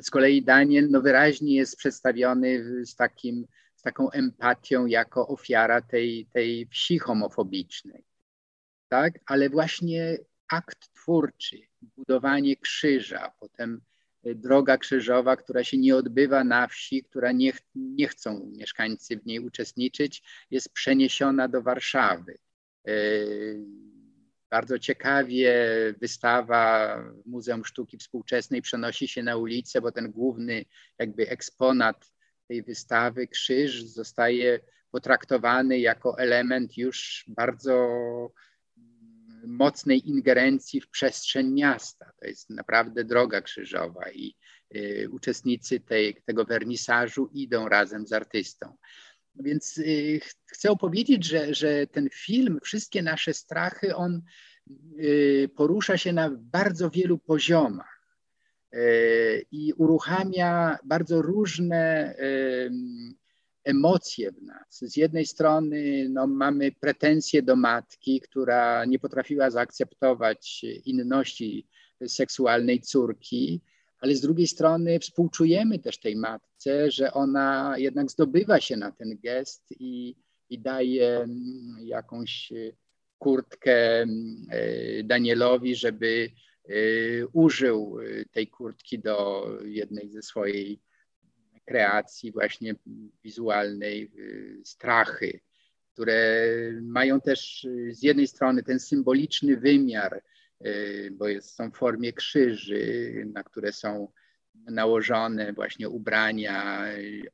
[0.02, 3.46] Z kolei Daniel no, wyraźnie jest przedstawiony z, takim,
[3.84, 8.04] taką empatią jako ofiara tej, tej wsi homofobicznej.
[8.88, 9.18] Tak?
[9.26, 10.18] Ale właśnie
[10.48, 11.58] akt twórczy,
[11.96, 13.80] budowanie krzyża, potem
[14.24, 19.26] droga krzyżowa, która się nie odbywa na wsi, która nie, ch nie chcą mieszkańcy w
[19.26, 22.38] niej uczestniczyć, jest przeniesiona do Warszawy.
[22.84, 23.64] Yy,
[24.50, 25.54] bardzo ciekawie
[26.00, 30.64] wystawa Muzeum Sztuki Współczesnej przenosi się na ulicę, bo ten główny
[30.98, 32.13] jakby eksponat
[32.48, 37.88] tej wystawy, krzyż, zostaje potraktowany jako element już bardzo
[39.46, 42.12] mocnej ingerencji w przestrzeń miasta.
[42.20, 44.36] To jest naprawdę droga krzyżowa i
[44.76, 48.76] y, uczestnicy tej, tego wernisażu idą razem z artystą.
[49.34, 54.22] Więc y, chcę opowiedzieć, że, że ten film, wszystkie nasze strachy, on
[54.98, 57.93] y, porusza się na bardzo wielu poziomach
[59.52, 62.14] i uruchamia bardzo różne
[63.64, 64.78] emocje w nas.
[64.80, 71.66] Z jednej strony no, mamy pretensje do matki, która nie potrafiła zaakceptować inności
[72.06, 73.60] seksualnej córki,
[73.98, 79.18] ale z drugiej strony współczujemy też tej matce, że ona jednak zdobywa się na ten
[79.22, 80.16] gest i,
[80.50, 81.26] i daje
[81.80, 82.52] jakąś
[83.18, 84.06] kurtkę e,
[85.04, 86.30] Danielowi, żeby
[87.32, 87.98] użył
[88.32, 90.80] tej kurtki do jednej ze swojej
[91.64, 92.74] kreacji właśnie
[93.24, 95.40] wizualnej, y, strachy,
[95.92, 96.48] które
[96.82, 100.22] mają też y, z jednej strony ten symboliczny wymiar,
[100.66, 104.08] y, bo jest, są w formie krzyży, na które są
[104.54, 106.84] nałożone właśnie ubrania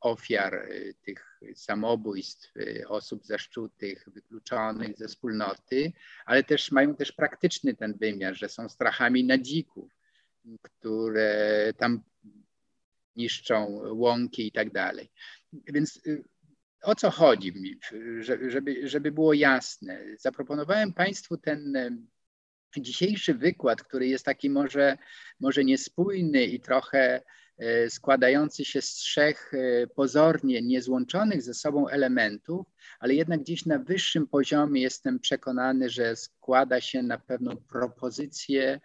[0.01, 0.69] ofiar
[1.03, 2.53] tych samobójstw,
[2.89, 5.93] osób zaszczutych, wykluczonych ze wspólnoty,
[6.25, 9.93] ale też mają też praktyczny ten wymiar, że są strachami na dzików,
[10.63, 12.03] które tam
[13.17, 15.11] niszczą łąki i tak dalej.
[15.53, 16.25] Więc y,
[16.83, 17.79] o co chodzi mi,
[18.49, 20.01] żeby, żeby było jasne?
[20.19, 21.97] Zaproponowałem Państwu ten y,
[22.79, 24.99] dzisiejszy wykład, który jest taki może,
[25.41, 27.23] może niespójny i trochę
[27.87, 29.53] y, składający się z trzech
[29.95, 32.67] pozornie niezłączonych ze sobą elementów,
[33.01, 38.81] ale jednak gdzieś na wyższym poziomie jestem przekonany, że składa się na pewną propozycję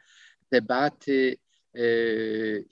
[0.52, 1.38] debaty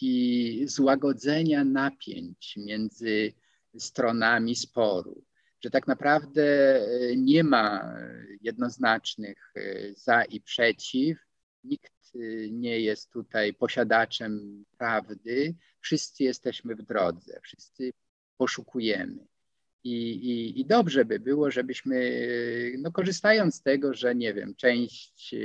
[0.02, 3.34] i złagodzenia napięć między
[3.78, 5.24] stronami sporu.
[5.64, 6.44] Że tak naprawdę
[6.76, 7.96] e, nie ma
[8.42, 11.18] jednoznacznych e, za i przeciw,
[11.64, 17.94] nikt e, nie jest tutaj posiadaczem prawdy, wszyscy jesteśmy w drodze, wszyscy
[18.38, 19.28] poszukujemy.
[19.84, 22.12] I, i, I, dobrze by było, żebyśmy,
[22.78, 25.36] no korzystając z tego, że nie wiem, część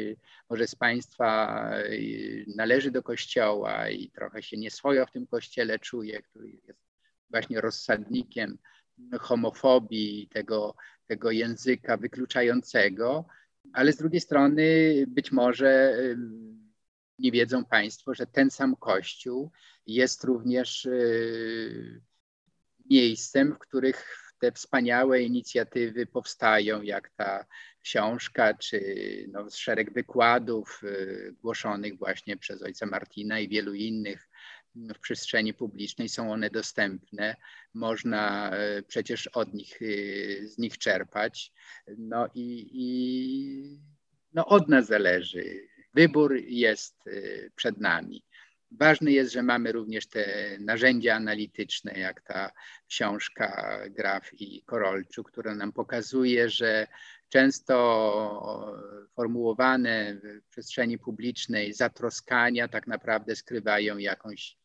[0.51, 1.71] może z Państwa
[2.57, 6.81] należy do Kościoła i trochę się nieswojo w tym Kościele czuje, który jest
[7.31, 8.59] właśnie rozsadnikiem
[9.21, 10.75] homofobii, tego,
[11.07, 13.25] tego języka wykluczającego,
[13.73, 14.65] ale z drugiej strony
[15.09, 15.99] być może
[17.19, 19.51] nie wiedzą Państwo, że ten sam Kościół
[19.87, 20.89] jest również
[22.91, 27.47] miejscem, w których te wspaniałe inicjatywy powstają, jak ta
[27.83, 28.81] książka, czy
[29.33, 34.29] no, szereg wykładów y, głoszonych właśnie przez ojca Martina i wielu innych
[34.75, 37.37] w przestrzeni publicznej są one dostępne.
[37.75, 41.53] Można y, przecież od nich, y, z nich czerpać.
[41.99, 43.81] No i, i
[44.35, 45.69] no od nas zależy.
[45.95, 46.97] Wybór jest
[47.57, 48.25] przed nami.
[48.71, 50.27] Ważne jest, że mamy również te
[50.61, 52.51] narzędzia analityczne, jak ta
[52.89, 56.87] książka Graf i Korolczu, która nam pokazuje, że
[57.29, 64.59] często formułowane w przestrzeni publicznej zatroskania tak naprawdę skrywają jakąś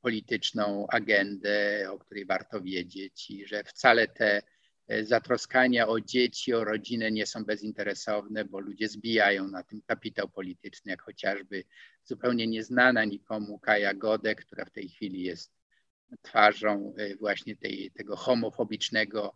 [0.00, 4.42] polityczną agendę, o której warto wiedzieć i że wcale te
[5.02, 10.90] zatroskania o dzieci, o rodzinę nie są bezinteresowne, bo ludzie zbijają na tym kapitał polityczny,
[10.90, 11.64] jak chociażby
[12.04, 15.52] zupełnie nieznana nikomu Kaja Godek, która w tej chwili jest
[16.22, 19.34] twarzą e, właśnie tej, tego homofobicznego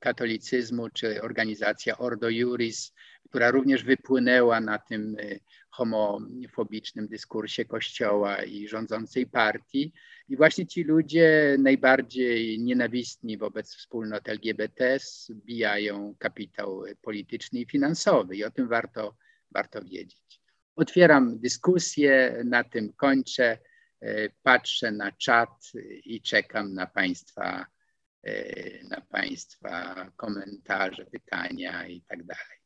[0.00, 2.92] katolicyzmu, czy organizacja Ordo Juris,
[3.28, 5.16] która również wypłynęła na tym
[5.70, 9.92] homofobicznym dyskursie Kościoła i rządzącej partii.
[10.28, 18.44] I właśnie ci ludzie najbardziej nienawistni wobec wspólnot LGBT zbijają kapitał polityczny i finansowy i
[18.44, 19.16] o tym warto,
[19.50, 20.40] warto wiedzieć.
[20.76, 23.58] Otwieram dyskusję, na tym kończę.
[24.42, 25.72] Patrzę na czat
[26.04, 27.66] i czekam na Państwa,
[28.90, 32.62] na Państwa komentarze, pytania i tak dalej.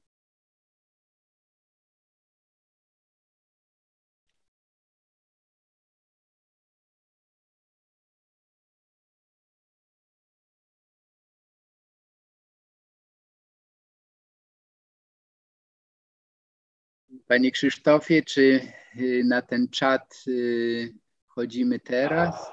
[17.28, 18.60] Panie Krzysztofie, czy
[18.96, 20.94] y, na ten czat y,
[21.28, 22.50] wchodzimy teraz?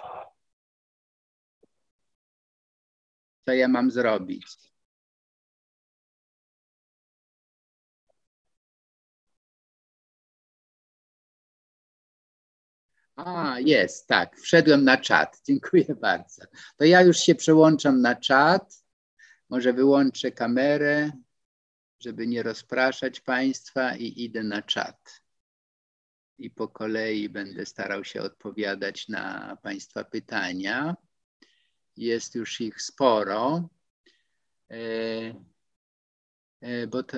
[3.46, 4.46] Co ja mam zrobić?
[13.16, 14.40] A, jest, tak.
[14.40, 15.42] Wszedłem na czat.
[15.48, 16.44] Dziękuję bardzo.
[16.78, 18.84] To ja już się przełączam na czat.
[19.50, 21.12] Może wyłączę kamerę
[22.04, 25.22] żeby nie rozpraszać Państwa i idę na czat.
[26.38, 30.96] I po kolei będę starał się odpowiadać na Państwa pytania.
[31.98, 33.70] Jest już ich sporo,
[34.72, 34.78] e,
[36.62, 37.18] e, bo to.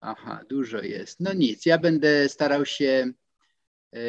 [0.00, 1.20] Aha, dużo jest.
[1.20, 3.12] No nic, ja będę starał się.
[3.94, 4.00] E,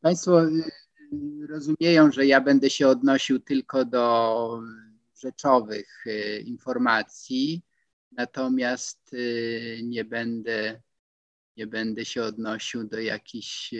[0.00, 0.42] państwo
[1.48, 4.60] rozumieją, że ja będę się odnosił tylko do
[5.18, 6.04] rzeczowych
[6.44, 7.62] informacji,
[8.12, 9.10] natomiast
[9.82, 10.82] nie będę,
[11.56, 13.74] nie będę się odnosił do jakichś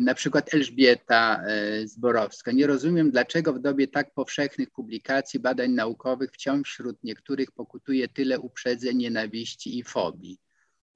[0.00, 1.44] na przykład Elżbieta
[1.84, 2.52] Zborowska.
[2.52, 8.40] Nie rozumiem, dlaczego w dobie tak powszechnych publikacji, badań naukowych wciąż wśród niektórych pokutuje tyle
[8.40, 10.38] uprzedzeń, nienawiści i fobii.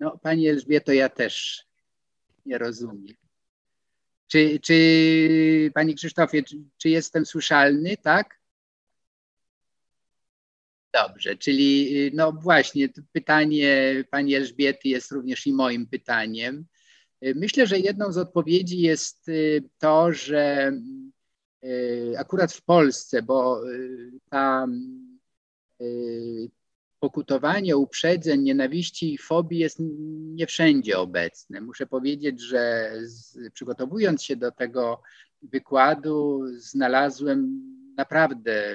[0.01, 1.65] No, Pani Elżbieto, ja też
[2.47, 3.17] nie rozumiem.
[4.27, 8.41] Czy, czy Panie Krzysztofie, czy, czy jestem słyszalny, tak?
[10.93, 16.67] Dobrze, czyli y, no właśnie, pytanie pani Elżbiety jest również i moim pytaniem.
[17.25, 20.73] Y, myślę, że jedną z odpowiedzi jest y, to, że
[22.19, 23.61] akurat w Polsce, bo
[24.31, 24.67] ta
[27.01, 31.61] pokutowanie uprzedzeń, nienawiści i fobii jest nie wszędzie obecne.
[31.61, 35.03] Muszę powiedzieć, że z, przygotowując się do tego
[35.43, 37.63] wykładu, znalazłem
[37.97, 38.75] naprawdę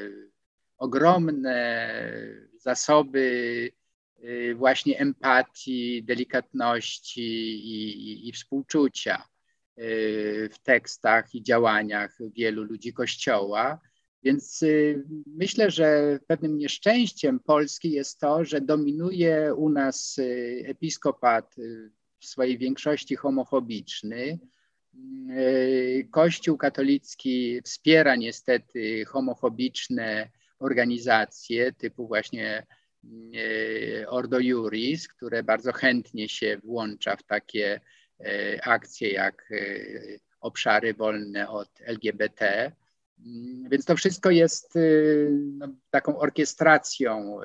[0.77, 1.91] ogromne
[2.57, 3.71] zasoby
[4.55, 9.27] właśnie empatii, delikatności i, i, i współczucia
[9.79, 13.79] y, w tekstach i działaniach wielu ludzi Kościoła.
[14.23, 20.19] Więc y, myślę, że pewnym nieszczęściem Polski jest to, że dominuje u nas
[20.65, 21.55] episkopat
[22.19, 24.39] w swojej większości homofobiczny.
[26.11, 32.67] Kościół katolicki wspiera niestety homofobiczne organizacje typu właśnie
[34.07, 37.79] Ordo Juris, które bardzo chętnie się włącza w takie
[38.19, 39.55] e, akcje jak e,
[40.39, 42.71] obszary wolne od LGBT.
[43.25, 44.73] Mm, więc to wszystko jest
[45.31, 47.39] no, taką orkiestracją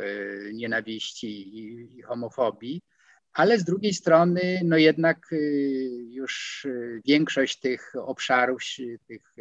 [0.52, 2.82] nienawiści i, homofobii,
[3.32, 5.26] ale z drugiej strony, no jednak
[6.10, 6.66] już
[7.06, 8.62] większość tych obszarów,
[9.06, 9.34] tych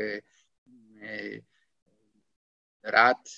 [2.83, 3.29] rad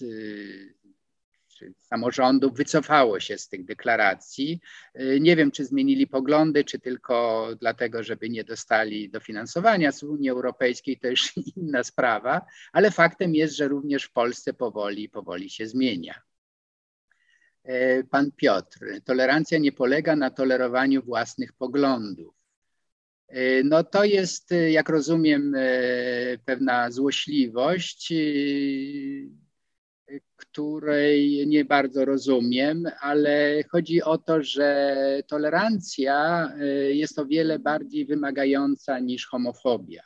[1.57, 4.59] czy samorządów wycofało się z tych deklaracji.
[4.99, 10.29] Y, nie wiem, czy zmienili poglądy, czy tylko dlatego, żeby nie dostali dofinansowania z Unii
[10.29, 12.41] Europejskiej, to już inna sprawa,
[12.73, 16.21] ale faktem jest, że również w Polsce powoli, powoli się zmienia.
[17.63, 22.35] E, pan Piotr, tolerancja nie polega na tolerowaniu własnych poglądów.
[23.27, 25.53] E, no to jest, jak rozumiem,
[26.45, 28.13] pewna złośliwość,
[30.37, 34.95] której nie bardzo rozumiem, ale chodzi o to, że
[35.27, 36.51] tolerancja
[36.89, 40.03] jest o wiele bardziej wymagająca niż homofobia.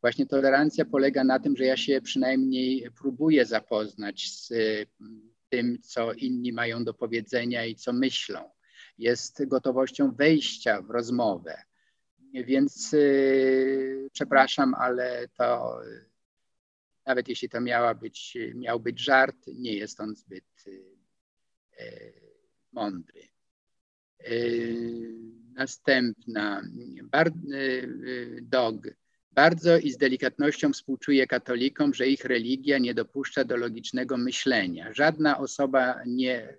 [0.00, 4.52] Właśnie tolerancja polega na tym, że ja się przynajmniej próbuję zapoznać z
[5.48, 8.50] tym, co inni mają do powiedzenia i co myślą.
[8.98, 11.54] Jest gotowością wejścia w rozmowę
[12.34, 15.78] więc y, przepraszam, ale to
[17.06, 22.12] nawet jeśli to miała być, miał być żart, nie jest on zbyt y,
[22.72, 23.22] mądry.
[25.54, 26.62] Następna,
[28.42, 28.76] Dog.
[29.30, 34.92] Bardzo i z delikatnością współczuję katolikom, że ich religia nie dopuszcza do logicznego myślenia.
[34.92, 36.58] Żadna osoba nie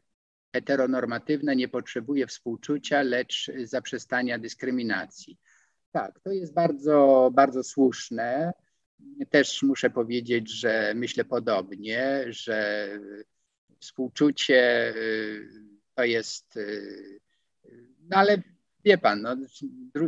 [0.54, 5.38] heteronormatywna nie potrzebuje współczucia, lecz zaprzestania dyskryminacji.
[5.92, 8.54] Tak, to jest bardzo, bardzo słuszne.
[9.30, 12.90] Też muszę powiedzieć, że myślę podobnie, że
[13.84, 15.50] współczucie y,
[15.96, 17.20] to jest, y,
[18.10, 18.42] no ale
[18.86, 19.36] wie pan, no,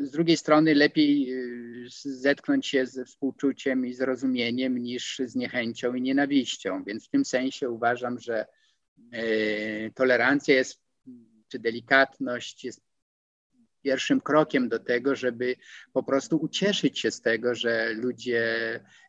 [0.01, 6.01] z drugiej strony lepiej y, zetknąć się ze współczuciem i zrozumieniem niż z niechęcią i
[6.01, 6.83] nienawiścią.
[6.83, 8.45] Więc w tym sensie uważam, że
[9.95, 10.81] tolerancja jest,
[11.47, 12.81] czy delikatność jest
[13.85, 15.55] pierwszym krokiem do tego, żeby
[15.93, 18.43] po prostu ucieszyć się z tego, że ludzie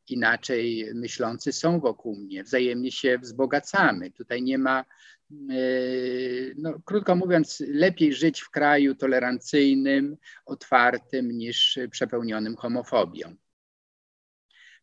[0.08, 4.10] inaczej myślący są wokół mnie, wzajemnie się wzbogacamy.
[4.10, 5.54] Tutaj nie ma, e,
[6.56, 10.16] no, krótko mówiąc, lepiej żyć w kraju tolerancyjnym,
[10.46, 13.36] otwartym niż przepełnionym homofobią.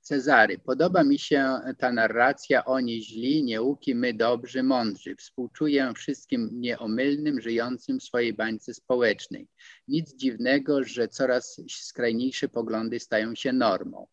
[0.04, 0.60] Cezary.
[0.60, 5.16] Podoba mi się ta narracja oni źli, nieuki, my dobrzy, mądrzy.
[5.16, 9.48] Współczuję wszystkim nieomylnym, żyjącym w swojej bańce społecznej.
[9.88, 14.08] Nic dziwnego, że coraz skrajniejsze poglądy stają się normą.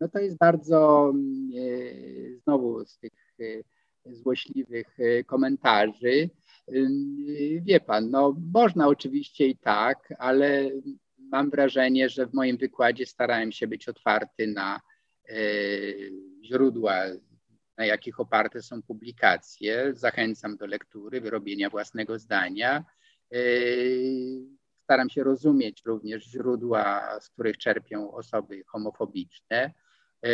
[0.00, 1.12] No to jest bardzo,
[1.58, 6.30] e, znowu z tych e, złośliwych e, komentarzy.
[7.62, 10.70] Wie pan, no można oczywiście i tak, ale
[11.18, 14.80] mam wrażenie, że w moim wykładzie starałem się być otwarty na
[16.44, 17.04] źródła,
[17.76, 19.94] na jakich oparte są publikacje.
[19.94, 22.84] Zachęcam do lektury, wyrobienia własnego zdania.
[23.32, 23.38] E,
[24.82, 29.72] staram się rozumieć również źródła, z których czerpią osoby homofobiczne.
[30.22, 30.30] E,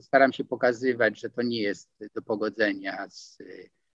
[0.00, 3.38] staram się pokazywać, że to nie jest do pogodzenia z,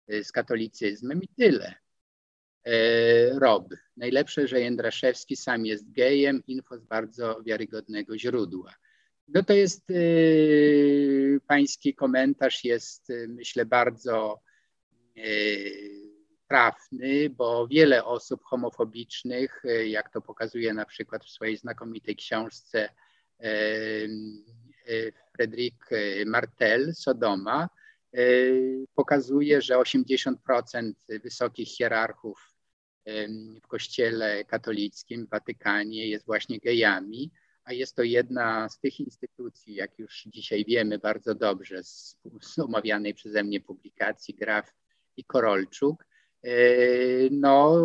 [0.09, 1.74] z katolicyzmem i tyle.
[3.34, 3.68] Rob.
[3.97, 8.74] Najlepsze, że Jędraszewski sam jest gejem, info z bardzo wiarygodnego źródła.
[9.29, 14.41] No to jest y, pański komentarz jest y, myślę bardzo
[15.16, 16.14] y,
[16.49, 22.89] trafny, bo wiele osób homofobicznych, jak to pokazuje na przykład w swojej znakomitej książce
[25.37, 25.89] Fredrik
[26.27, 27.68] Martel, Sodoma,
[28.95, 32.55] pokazuje, że 80% wysokich hierarchów
[33.62, 37.31] w kościele katolickim w Watykanie jest właśnie gejami
[37.65, 42.59] a jest to jedna z tych instytucji, jak już dzisiaj wiemy bardzo dobrze z, z
[42.59, 44.73] omawianej przeze mnie publikacji Graf
[45.17, 46.07] i Korolczuk,
[46.43, 46.51] e,
[47.31, 47.77] no,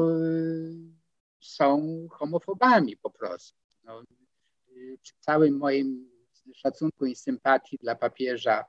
[1.39, 3.59] są homofobami po prostu.
[3.83, 4.03] No,
[5.01, 6.09] przy całym moim
[6.55, 8.65] szacunku i sympatii dla papieża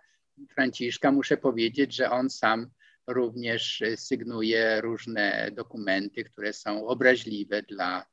[0.55, 2.71] Franciszka muszę powiedzieć, że on sam
[3.07, 8.07] również sygnuje różne dokumenty, które są obraźliwe dla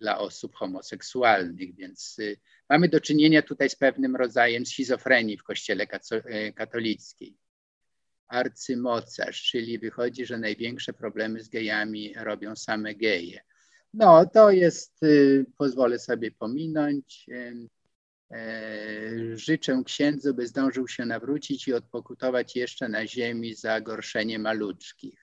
[0.00, 2.36] dla osób homoseksualnych, więc y,
[2.68, 7.36] mamy do czynienia tutaj z pewnym rodzajem schizofrenii w Kościele y, katolickim.
[8.28, 13.40] Arcymocarz, czyli wychodzi, że największe problemy z gejami robią same geje.
[13.94, 17.26] No, to jest, y, pozwolę sobie pominąć.
[18.30, 25.19] E, życzę księdzu, by zdążył się nawrócić i odpokutować jeszcze na ziemi za gorszenie maluczkich.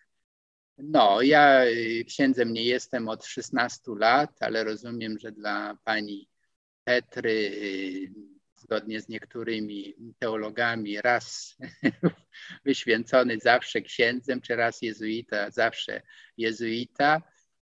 [0.78, 6.30] No, ja y, księdzem nie jestem od 16 lat, ale rozumiem, że dla pani
[6.84, 8.12] Petry, y,
[8.56, 11.58] zgodnie z niektórymi teologami, raz
[12.66, 16.02] wyświęcony zawsze księdzem, czy raz jezuita, zawsze
[16.38, 17.22] jezuita.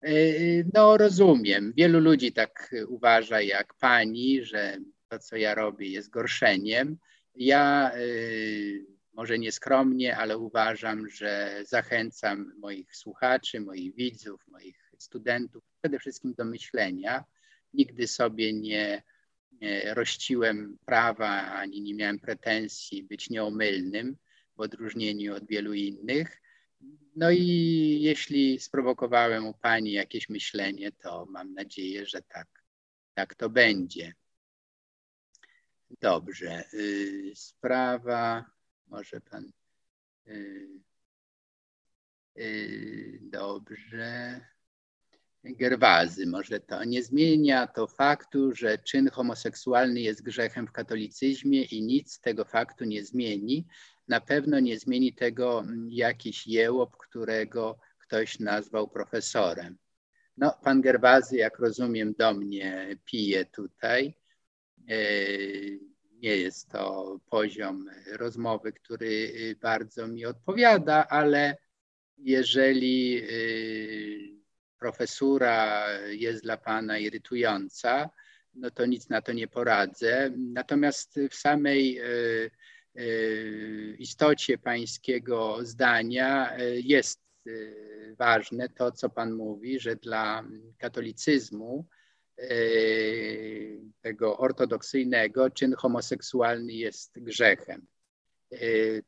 [0.08, 1.72] Y, no, rozumiem.
[1.76, 4.78] Wielu ludzi tak uważa jak pani, że
[5.08, 6.98] to, co ja robię, jest gorszeniem.
[7.34, 7.92] Ja
[9.18, 16.44] może nieskromnie, ale uważam, że zachęcam moich słuchaczy, moich widzów, moich studentów przede wszystkim do
[16.44, 17.24] myślenia.
[17.74, 19.02] Nigdy sobie nie,
[19.84, 24.16] rościłem prawa ani nie miałem pretensji być nieomylnym
[24.56, 26.40] w odróżnieniu od wielu innych.
[27.16, 27.46] No i
[28.00, 32.48] jeśli sprowokowałem u Pani jakieś myślenie, to mam nadzieję, że tak,
[33.14, 34.14] tak to będzie.
[36.00, 36.64] Dobrze.
[36.74, 38.57] Y, sprawa
[38.90, 39.52] może pan.
[40.26, 40.68] Yy,
[42.34, 44.40] yy, dobrze.
[45.44, 46.84] Gerwazy, może to.
[46.84, 52.84] Nie zmienia to faktu, że czyn homoseksualny jest grzechem w katolicyzmie i nic tego faktu
[52.84, 53.66] nie zmieni.
[54.08, 59.78] Na pewno nie zmieni tego jakiś jełop, którego ktoś nazwał profesorem.
[60.36, 64.14] No, pan Gerwazy, jak rozumiem, do mnie pije tutaj.
[66.22, 71.56] Nie jest to poziom rozmowy, który y, bardzo mi odpowiada, ale
[72.16, 74.38] jeżeli y,
[74.78, 78.10] profesura jest dla Pana irytująca,
[78.54, 80.30] no to nic na to nie poradzę.
[80.36, 82.00] Natomiast w samej
[83.98, 87.20] istocie pańskiego zdania jest
[88.18, 90.44] ważne to, co Pan mówi, że dla
[90.78, 91.86] katolicyzmu
[94.00, 97.86] tego ortodoksyjnego czyn homoseksualny jest grzechem.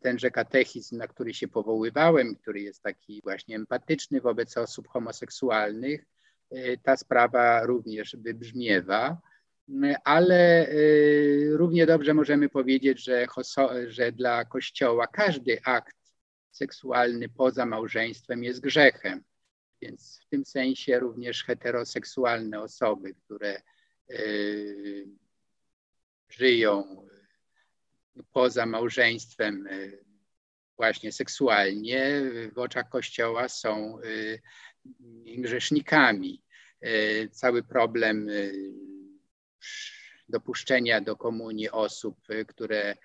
[0.00, 6.04] Tenże katechizm, na który się powoływałem, który jest taki właśnie empatyczny wobec osób homoseksualnych,
[6.82, 9.18] ta sprawa również wybrzmiewa,
[10.04, 10.66] ale
[11.52, 13.26] równie dobrze możemy powiedzieć, że,
[13.86, 15.96] że dla Kościoła każdy akt
[16.50, 19.22] seksualny poza małżeństwem jest grzechem.
[19.82, 23.62] Więc w tym sensie również heteroseksualne osoby, które
[24.10, 25.06] y,
[26.28, 27.06] żyją
[28.32, 30.04] poza małżeństwem y,
[30.76, 32.22] właśnie seksualnie,
[32.54, 34.40] w oczach Kościoła są y,
[35.38, 36.42] grzesznikami.
[37.30, 38.28] Cały problem
[40.28, 42.16] dopuszczenia do komunii osób,
[42.48, 42.96] które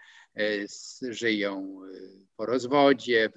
[1.01, 1.82] żyją
[2.38, 3.30] po rozwodzie,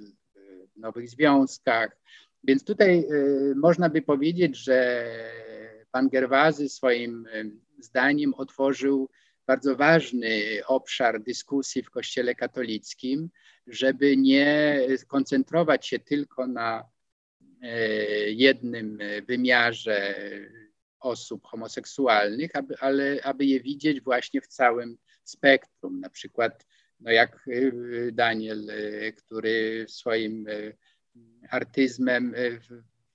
[0.76, 1.96] w nowych związkach,
[2.48, 5.06] więc tutaj y, można by powiedzieć, że
[5.90, 9.10] pan Gerwazy swoim y, zdaniem otworzył
[9.46, 13.30] bardzo ważny obszar dyskusji w Kościele katolickim,
[13.66, 16.84] żeby nie koncentrować się tylko na
[17.64, 17.68] y,
[18.32, 20.14] jednym wymiarze
[21.00, 26.00] osób homoseksualnych, aby, ale aby je widzieć właśnie w całym spektrum.
[26.00, 26.66] Na przykład,
[27.00, 27.48] no jak
[28.12, 28.66] Daniel,
[29.16, 30.46] który w swoim
[31.50, 32.60] artyzmem e,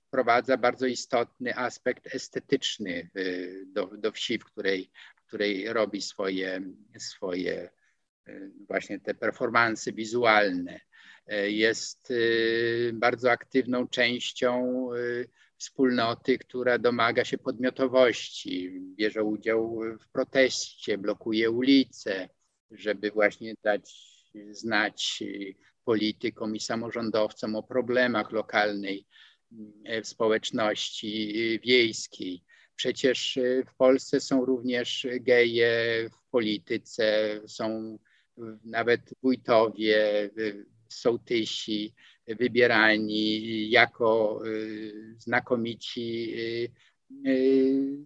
[0.08, 3.24] wprowadza bardzo istotny aspekt estetyczny e,
[3.66, 6.60] do, do wsi, w której, w której robi swoje,
[6.98, 7.70] swoje
[8.26, 10.80] e, właśnie te performanse wizualne.
[11.46, 12.12] Jest
[12.92, 14.88] bardzo aktywną częścią
[15.56, 22.28] wspólnoty, która domaga się podmiotowości, bierze udział w proteście, blokuje ulice,
[22.70, 23.94] żeby właśnie dać
[24.50, 25.22] znać
[25.84, 29.06] politykom i samorządowcom o problemach lokalnej
[29.84, 32.44] e, społeczności wiejskiej.
[32.76, 35.70] Przecież e, w Polsce są również geje
[36.12, 37.98] w polityce, są
[38.64, 40.30] nawet wójtowie,
[40.88, 41.94] sołtysi
[42.26, 44.50] wybierani jako e,
[45.18, 46.34] znakomici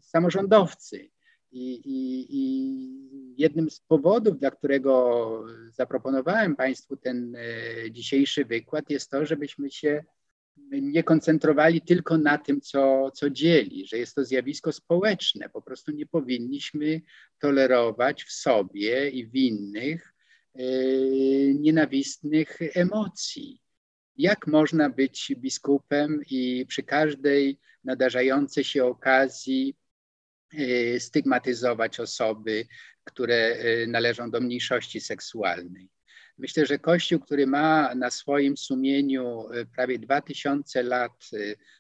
[0.03, 1.11] samorządowcy.
[1.53, 9.11] I, i, I, jednym z powodów, dla którego zaproponowałem Państwu ten e, dzisiejszy wykład, jest
[9.11, 10.05] to, żebyśmy się
[10.71, 15.49] nie koncentrowali tylko na tym, co, co dzieli, że jest to zjawisko społeczne.
[15.49, 17.01] Po prostu nie powinniśmy
[17.39, 20.15] tolerować w sobie i w innych
[20.55, 20.63] e,
[21.55, 23.63] nienawistnych emocji.
[24.17, 29.77] Jak można być biskupem i przy każdej nadarzającej się okazji
[30.99, 32.67] stygmatyzować osoby,
[33.05, 35.89] które y, należą do mniejszości seksualnej.
[36.39, 41.31] Myślę, że Kościół, który ma na swoim sumieniu y, prawie 2000 lat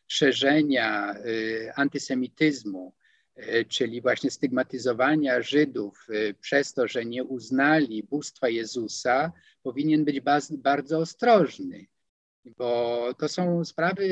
[0.06, 1.14] szerzenia
[1.76, 2.94] antysemityzmu,
[3.68, 6.06] czyli właśnie stygmatyzowania Żydów
[6.40, 11.86] przez to, że nie uznali bóstwa Jezusa, powinien być bardzo ostrożny,
[12.44, 14.04] bo to są sprawy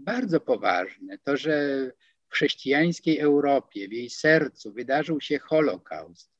[0.00, 1.18] bardzo poważne.
[1.18, 1.90] To, że
[2.34, 6.30] chrześcijańskiej Europie, w jej sercu wydarzył się Holokaust,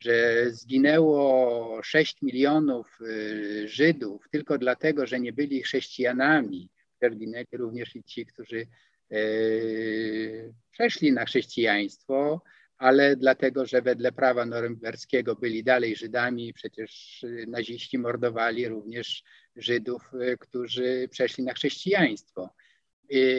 [0.00, 6.68] że zginęło 6 milionów y, Żydów tylko dlatego, że nie byli chrześcijanami,
[7.12, 8.66] zginęli również i ci, którzy
[9.12, 12.42] y, przeszli na chrześcijaństwo,
[12.78, 19.22] ale dlatego, że wedle prawa norymberskiego byli dalej Żydami, przecież naziści mordowali również
[19.56, 22.50] Żydów, y, którzy przeszli na chrześcijaństwo.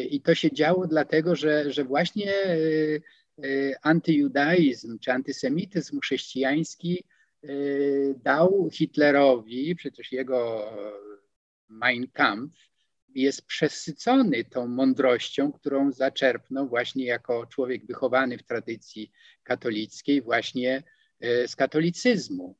[0.09, 2.57] I to się działo dlatego, że, że właśnie e,
[3.43, 7.03] e, antyjudaizm czy antysemityzm chrześcijański
[7.43, 7.47] e,
[8.15, 10.71] dał Hitlerowi, przecież jego
[11.69, 12.71] Mein Kampf
[13.15, 19.11] jest przesycony tą mądrością, którą zaczerpnął właśnie jako człowiek wychowany w tradycji
[19.43, 20.83] katolickiej, właśnie
[21.47, 22.57] z katolicyzmu.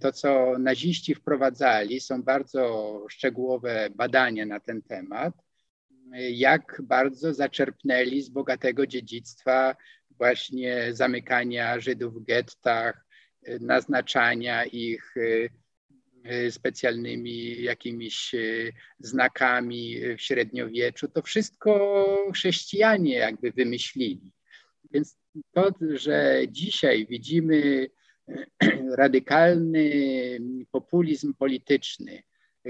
[0.00, 5.34] To, co naziści wprowadzali, są bardzo szczegółowe badania na ten temat
[6.30, 9.76] jak bardzo zaczerpnęli z bogatego dziedzictwa
[10.10, 13.04] właśnie zamykania Żydów w gettach,
[13.60, 15.50] naznaczania ich y,
[16.32, 21.08] y, specjalnymi jakimiś y, znakami w średniowieczu.
[21.08, 24.32] To wszystko chrześcijanie jakby wymyślili.
[24.90, 25.18] Więc
[25.52, 27.86] to, że dzisiaj widzimy
[28.98, 29.90] radykalny
[30.70, 32.22] populizm polityczny,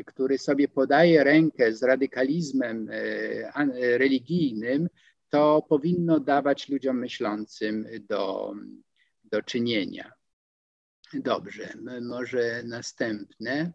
[0.06, 4.88] który sobie podaje rękę z radykalizmem e, religijnym,
[5.28, 8.54] to powinno dawać ludziom myślącym do,
[9.24, 10.12] do czynienia.
[11.14, 13.72] Dobrze, może następne.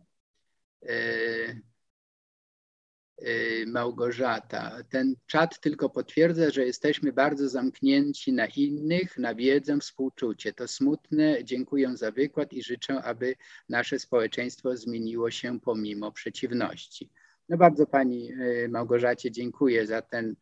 [3.21, 4.83] Y, Małgorzata.
[4.89, 10.53] Ten czat tylko potwierdza, że jesteśmy bardzo zamknięci na innych, na wiedzę, współczucie.
[10.53, 11.43] To smutne.
[11.43, 13.35] Dziękuję za wykład i życzę, aby
[13.69, 17.09] nasze społeczeństwo zmieniło się pomimo przeciwności.
[17.49, 20.35] No bardzo Pani y, Małgorzacie dziękuję za ten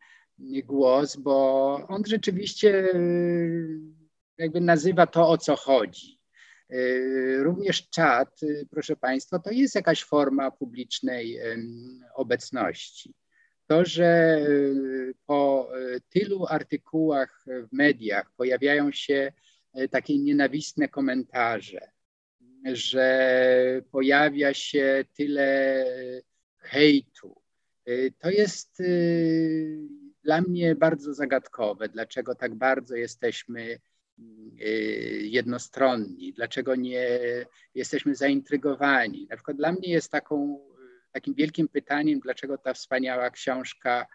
[0.64, 3.78] głos, bo on rzeczywiście y,
[4.38, 6.15] jakby nazywa to, o co chodzi.
[6.72, 11.38] Y, również czat, y, proszę Państwa, to jest jakaś forma publicznej
[12.14, 13.14] obecności.
[13.66, 15.70] To, że y, po
[16.08, 19.32] tylu artykułach w mediach pojawiają się
[19.90, 21.90] takie nienawistne komentarze,
[22.64, 25.84] że pojawia się tyle
[26.58, 27.42] hejtu,
[28.18, 28.82] to jest
[30.22, 33.80] dla mnie bardzo zagadkowe, dlaczego tak bardzo jesteśmy Y,
[35.20, 37.20] jednostronni, dlaczego nie
[37.74, 39.26] jesteśmy zaintrygowani.
[39.30, 40.60] Na przykład dla mnie jest taką,
[41.12, 44.06] takim wielkim pytaniem, dlaczego ta wspaniała książka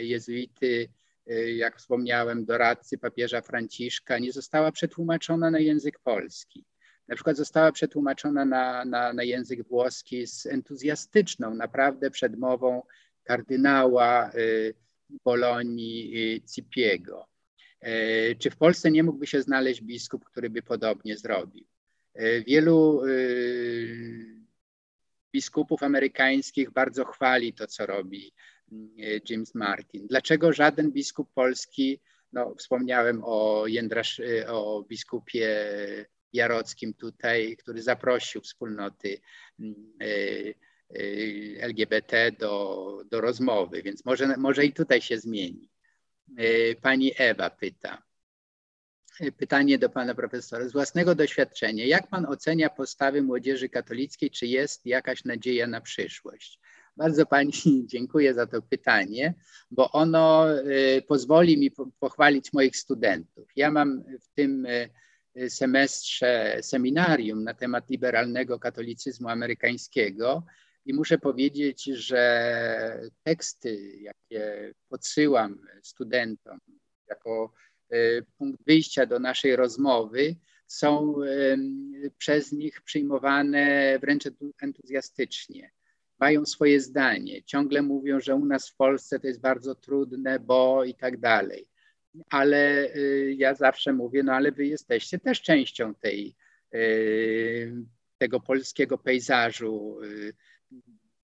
[0.00, 0.88] jezuity,
[1.30, 6.64] y, jak wspomniałem, doradcy papieża Franciszka, nie została przetłumaczona na język polski.
[7.08, 12.82] Na przykład została przetłumaczona na, na, na język włoski z entuzjastyczną, naprawdę przedmową
[13.24, 14.74] kardynała y,
[15.24, 17.28] Bolonii Cipiego.
[17.86, 21.64] E, czy w Polsce nie mógłby się znaleźć biskup, który by podobnie zrobił?
[22.14, 23.08] E, wielu e,
[25.32, 28.32] biskupów amerykańskich bardzo chwali to, co robi
[29.28, 30.06] James Martin.
[30.06, 32.00] Dlaczego żaden biskup polski,
[32.32, 35.48] no wspomniałem o, Jędrasz, o biskupie
[36.32, 39.20] Jarockim tutaj, który zaprosił wspólnoty
[41.60, 45.68] LGBT do, do rozmowy, więc może, może i tutaj się zmieni.
[46.36, 48.02] E, pani Ewa pyta.
[49.20, 50.68] E, pytanie do pana profesora.
[50.68, 54.30] Z własnego doświadczenia, jak pan ocenia postawy młodzieży katolickiej?
[54.30, 56.60] Czy jest jakaś nadzieja na przyszłość?
[56.96, 57.52] Bardzo pani
[57.92, 59.34] dziękuję za to pytanie,
[59.70, 61.70] bo ono e, pozwoli mi
[62.00, 63.48] pochwalić moich studentów.
[63.56, 64.66] Ja mam w tym
[65.48, 70.42] semestrze seminarium na temat liberalnego katolicyzmu amerykańskiego
[70.86, 76.58] i muszę powiedzieć, że teksty, jakie podsyłam studentom
[77.08, 77.52] jako
[77.90, 80.36] e, punkt wyjścia do naszej rozmowy,
[80.66, 81.14] są
[82.18, 84.24] przez nich przyjmowane wręcz
[84.62, 85.70] entuzjastycznie.
[86.18, 87.42] Mają swoje zdanie.
[87.42, 91.68] Ciągle mówią, że u nas w Polsce to jest bardzo trudne, bo i tak dalej.
[92.30, 92.98] Ale e,
[93.32, 96.34] ja zawsze mówię, no ale wy jesteście też częścią tej,
[96.74, 96.78] e,
[98.18, 99.98] tego polskiego pejzażu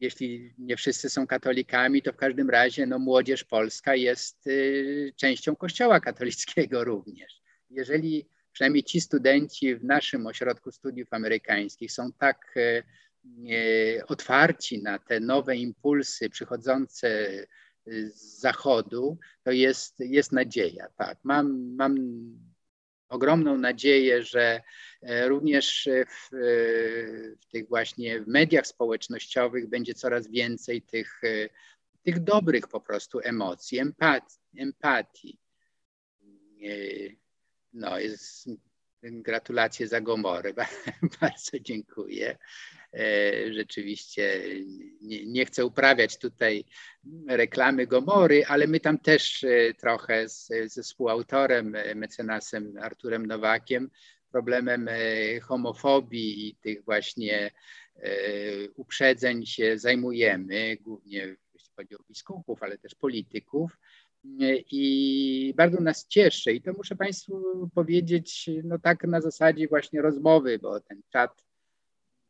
[0.01, 5.57] jeśli nie wszyscy są katolikami, to w każdym razie no, młodzież polska jest y, częścią
[5.57, 7.43] Kościoła katolickiego również.
[7.71, 12.83] Jeżeli przynajmniej ci studenci w naszym ośrodku studiów amerykańskich są tak y,
[13.51, 17.29] y, otwarci na te nowe impulsy przychodzące
[17.87, 20.87] z zachodu, to jest, jest nadzieja.
[20.97, 21.19] Tak.
[21.23, 21.97] Mam, mam
[23.13, 24.61] ogromną nadzieję, że
[25.03, 26.39] e, również w, e,
[27.41, 31.49] w, tych właśnie mediach społecznościowych będzie coraz więcej tych, e,
[32.03, 34.39] tych dobrych po prostu emocji, empatii.
[34.59, 35.39] empatii.
[37.73, 38.49] No, jest,
[39.03, 40.53] gratulacje za Gomorę.
[41.21, 42.39] Bardzo dziękuję.
[43.51, 44.43] Rzeczywiście
[45.01, 46.65] nie, nie, chcę uprawiać tutaj
[47.29, 49.45] reklamy Gomory, ale my tam też
[49.79, 53.91] trochę z, ze współautorem, mecenasem Arturem Nowakiem,
[54.31, 54.89] problemem
[55.43, 57.51] homofobii i tych właśnie
[58.75, 63.79] uprzedzeń się zajmujemy, głównie jeśli chodzi o biskupów, ale też polityków.
[64.71, 67.43] I bardzo nas cieszy, i to muszę Państwu
[67.75, 71.45] powiedzieć, no tak na zasadzie właśnie rozmowy, bo ten czat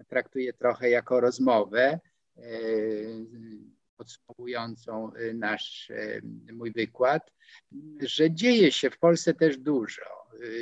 [0.08, 2.00] traktuję trochę jako rozmowę
[2.36, 2.42] e,
[3.96, 6.20] podsumowującą nasz e,
[6.52, 7.32] mój wykład,
[8.00, 10.02] że dzieje się w Polsce też dużo.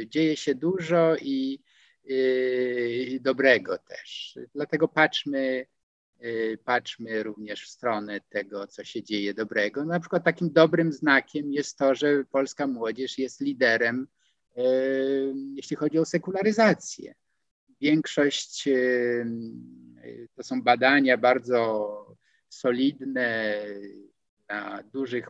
[0.01, 1.63] E, dzieje się dużo i,
[2.05, 4.39] i dobrego też.
[4.55, 5.67] Dlatego patrzmy
[6.65, 9.85] patrzmy również w stronę tego, co się dzieje dobrego.
[9.85, 14.07] Na przykład takim dobrym znakiem jest to, że polska młodzież jest liderem,
[15.55, 17.15] jeśli chodzi o sekularyzację.
[17.81, 19.27] Większość y,
[20.37, 22.17] to są badania bardzo
[22.49, 23.55] solidne
[24.49, 25.29] na dużych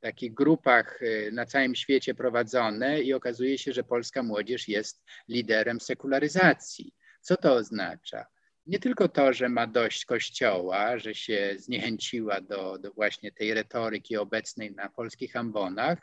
[0.00, 1.00] takich grupach
[1.32, 6.94] na całym świecie prowadzone i okazuje się, że polska młodzież jest liderem sekularyzacji.
[7.20, 8.26] Co to oznacza?
[8.68, 14.16] nie tylko to, że ma dość kościoła, że się zniechęciła do, do właśnie tej retoryki
[14.16, 15.98] obecnej na polskich ambonach,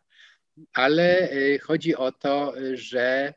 [0.74, 1.30] ale
[1.62, 3.34] chodzi o to, że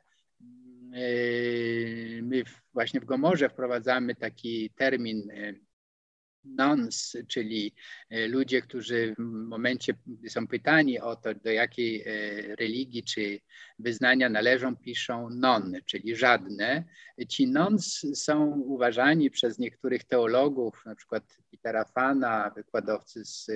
[2.22, 2.42] my
[2.72, 5.30] właśnie w Gomorze wprowadzamy taki termin
[6.44, 7.74] nons, czyli
[8.10, 12.04] e, ludzie, którzy w momencie, gdy są pytani o to, do jakiej
[12.58, 13.40] religii czy
[13.78, 16.84] wyznania należą, piszą non, czyli żadne.
[17.28, 23.50] Ci nons są uważani przez niektórych teologów, na przykład Petera Fana, wykładowcy z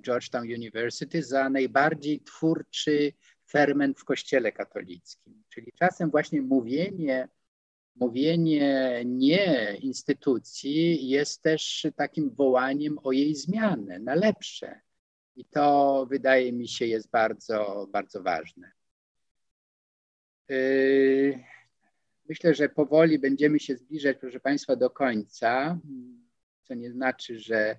[0.00, 3.12] Georgetown University, za najbardziej twórczy
[3.50, 5.44] ferment w Kościele katolickim.
[5.48, 7.28] Czyli czasem właśnie mówienie
[8.00, 14.80] mówienie nie instytucji jest też takim wołaniem o jej zmianę na lepsze.
[15.36, 18.72] I to wydaje mi się jest bardzo, bardzo ważne.
[20.48, 21.44] Yy,
[22.28, 25.78] myślę, że powoli będziemy się zbliżać, proszę Państwa, do końca,
[26.62, 27.78] co nie znaczy, że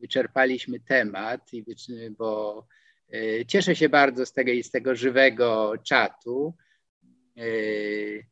[0.00, 1.50] wyczerpaliśmy temat,
[2.18, 2.66] bo
[3.46, 6.54] cieszę się bardzo z tego, z tego żywego czatu.
[7.36, 8.24] Yy,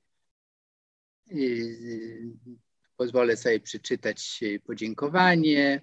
[2.97, 5.83] Pozwolę sobie przeczytać podziękowanie.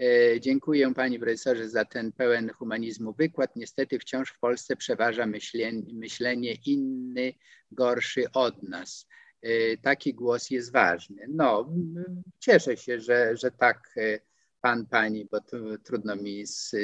[0.00, 3.56] E, dziękuję Pani Profesorze za ten pełen humanizmu wykład.
[3.56, 7.34] Niestety wciąż w Polsce przeważa myślenie, myślenie inny,
[7.70, 9.06] gorszy od nas.
[9.42, 11.26] E, taki głos jest ważny.
[11.28, 11.72] No,
[12.38, 14.20] cieszę się, że, że tak e,
[14.60, 15.40] Pan, Pani, bo
[15.84, 16.74] trudno mi z,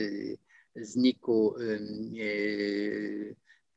[0.76, 1.54] z niku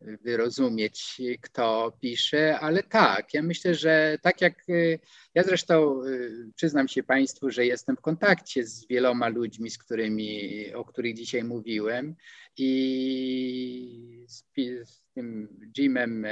[0.01, 4.99] wyrozumieć, kto pisze, ale tak, ja myślę, że tak jak y,
[5.35, 10.73] ja zresztą y, przyznam się Państwu, że jestem w kontakcie z wieloma ludźmi, z którymi,
[10.73, 12.15] o których dzisiaj mówiłem
[12.57, 14.43] i z,
[14.84, 16.26] z tym Jimem,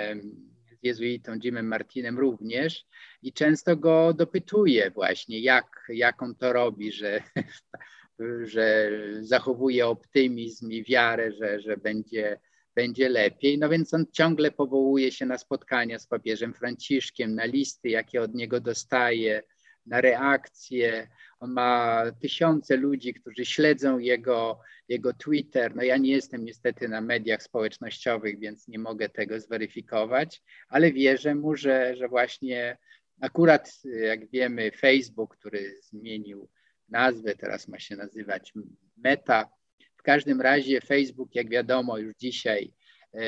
[0.80, 2.86] z jezuitą Jimem Martinem również
[3.22, 7.23] i często go dopytuję właśnie, jak, jak on to robi, że
[8.44, 8.91] że
[9.22, 12.40] zachowuje optymizm i wiarę, że, że będzie
[12.76, 13.58] będzie lepiej.
[13.58, 18.36] No więc on ciągle powołuje się na spotkania z papieżem Franciszkiem, na listy, jakie od
[18.36, 19.44] niego dostaje,
[19.86, 21.08] na reakcje.
[21.40, 25.76] On ma tysiące ludzi, którzy śledzą jego, jego Twitter.
[25.76, 31.36] No ja nie jestem niestety na mediach społecznościowych, więc nie mogę tego zweryfikować, ale wierzę
[31.36, 32.78] mu, że, że właśnie
[33.22, 36.50] akurat, jak wiemy, Facebook, który zmienił
[36.91, 38.53] nazwę, teraz ma się nazywać
[38.98, 39.49] Meta,
[39.98, 42.74] w każdym razie Facebook, jak wiadomo, już dzisiaj
[43.14, 43.24] e,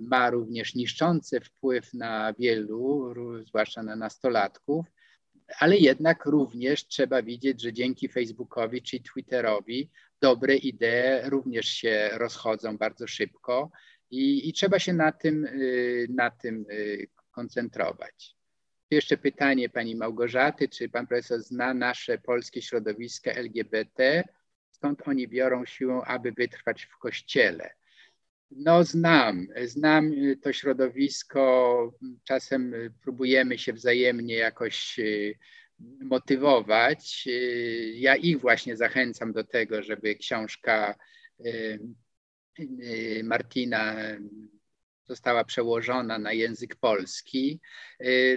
[0.00, 3.14] ma również niszczący wpływ na wielu,
[3.46, 4.86] zwłaszcza na nastolatków,
[5.58, 9.90] ale jednak również trzeba widzieć, że dzięki Facebookowi czy Twitterowi
[10.20, 13.70] dobre idee również się rozchodzą bardzo szybko
[14.10, 18.35] i, i trzeba się na tym, y, na tym y, koncentrować.
[18.90, 24.24] Jeszcze pytanie pani Małgorzaty, czy pan profesor zna nasze polskie środowiska LGBT?
[24.76, 27.70] skąd oni biorą siłę, aby wytrwać w kościele.
[28.50, 31.42] No, znam, znam to środowisko.
[32.24, 35.38] Czasem próbujemy się wzajemnie jakoś y,
[36.00, 37.24] motywować.
[37.26, 40.94] Y, ja ich właśnie zachęcam do tego, żeby książka
[41.46, 41.80] y,
[43.24, 43.96] Martina
[45.06, 47.60] została przełożona na język polski.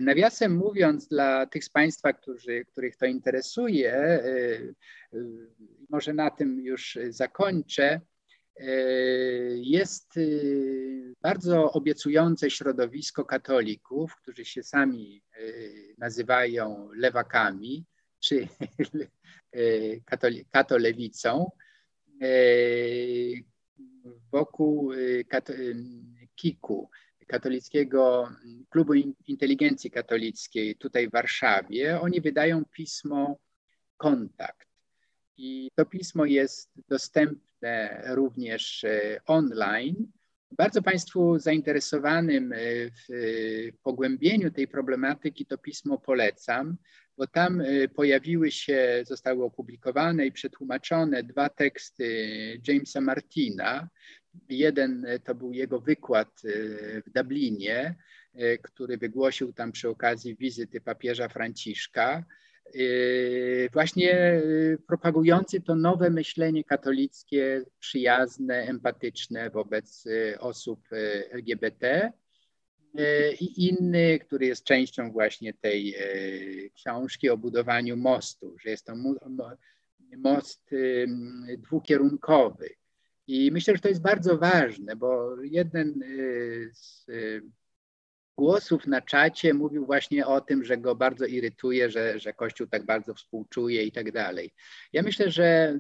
[0.01, 4.19] Nawiasem mówiąc, dla tych z Państwa, którzy, których to interesuje,
[5.89, 8.01] może na tym już zakończę.
[9.55, 10.13] Jest
[11.21, 15.23] bardzo obiecujące środowisko katolików, którzy się sami
[15.97, 17.85] nazywają lewakami
[18.19, 18.47] czy
[20.51, 21.51] katolewicą,
[24.31, 24.91] wokół
[26.39, 26.89] KIK-u,
[27.27, 28.29] Katolickiego
[28.69, 28.93] Klubu
[29.27, 32.01] Inteligencji Katolickiej tutaj w Warszawie.
[32.01, 33.39] Oni wydają pismo
[33.97, 34.67] Kontakt.
[35.37, 40.11] I to pismo jest dostępne również e, online.
[40.51, 42.57] Bardzo Państwu zainteresowanym e,
[42.91, 43.07] w
[43.83, 46.77] pogłębieniu tej problematyki to pismo polecam,
[47.17, 52.05] bo tam e, pojawiły się, zostały opublikowane i przetłumaczone dwa teksty
[52.67, 53.89] Jamesa Martina.
[54.49, 56.41] Jeden to był jego wykład
[57.05, 57.95] w Dublinie,
[58.61, 62.25] który wygłosił tam przy okazji wizyty papieża Franciszka.
[63.73, 64.41] Właśnie
[64.87, 70.05] propagujący to nowe myślenie katolickie, przyjazne, empatyczne wobec
[70.39, 70.79] osób
[71.31, 72.11] LGBT
[73.39, 75.95] i inny, który jest częścią właśnie tej
[76.75, 78.93] książki o budowaniu mostu, że jest to
[80.17, 80.69] most
[81.57, 82.69] dwukierunkowy.
[83.29, 86.03] I myślę, że to jest bardzo ważne, bo jeden
[86.73, 87.05] z
[88.37, 92.85] głosów na czacie mówił właśnie o tym, że go bardzo irytuje, że, że Kościół tak
[92.85, 94.53] bardzo współczuje i tak dalej.
[94.93, 95.79] Ja myślę, że,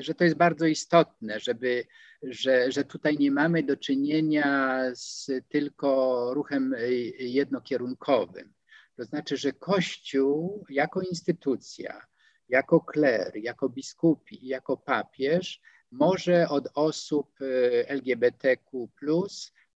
[0.00, 1.84] że to jest bardzo istotne, żeby,
[2.22, 6.74] że, że tutaj nie mamy do czynienia z tylko ruchem
[7.18, 8.52] jednokierunkowym.
[8.96, 12.00] To znaczy, że Kościół jako instytucja,
[12.48, 15.60] jako kler, jako biskupi, jako papież
[15.94, 18.88] może od osób e, LGBTQ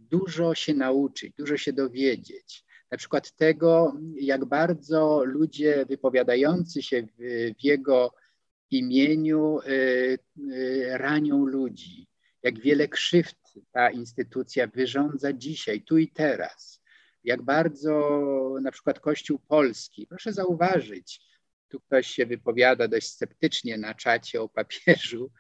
[0.01, 2.65] dużo się nauczyć, dużo się dowiedzieć.
[2.91, 7.17] Na przykład tego, jak bardzo ludzie wypowiadający się w,
[7.61, 8.15] w jego
[8.71, 10.19] imieniu y,
[10.53, 12.07] y, ranią ludzi,
[12.43, 13.39] jak wiele krzywd
[13.73, 16.81] ta instytucja wyrządza dzisiaj, tu i teraz,
[17.25, 18.21] jak bardzo
[18.63, 21.21] na przykład Kościół Polski, proszę zauważyć,
[21.69, 25.31] tu ktoś się wypowiada dość sceptycznie na czacie o papieżu,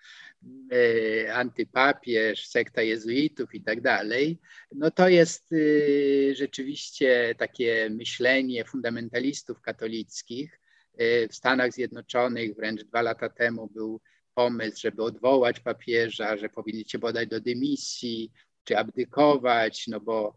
[1.33, 4.39] antypapież, sekta jezuitów i tak dalej,
[4.73, 10.61] no to jest y, rzeczywiście takie myślenie fundamentalistów katolickich.
[10.99, 14.01] E, w Stanach Zjednoczonych wręcz dwa lata temu był
[14.35, 18.33] pomysł, żeby odwołać papieża, że powinniście podać do dymisji
[18.65, 20.37] czy abdykować, no bo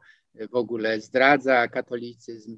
[0.52, 2.58] w ogóle zdradza katolicyzm.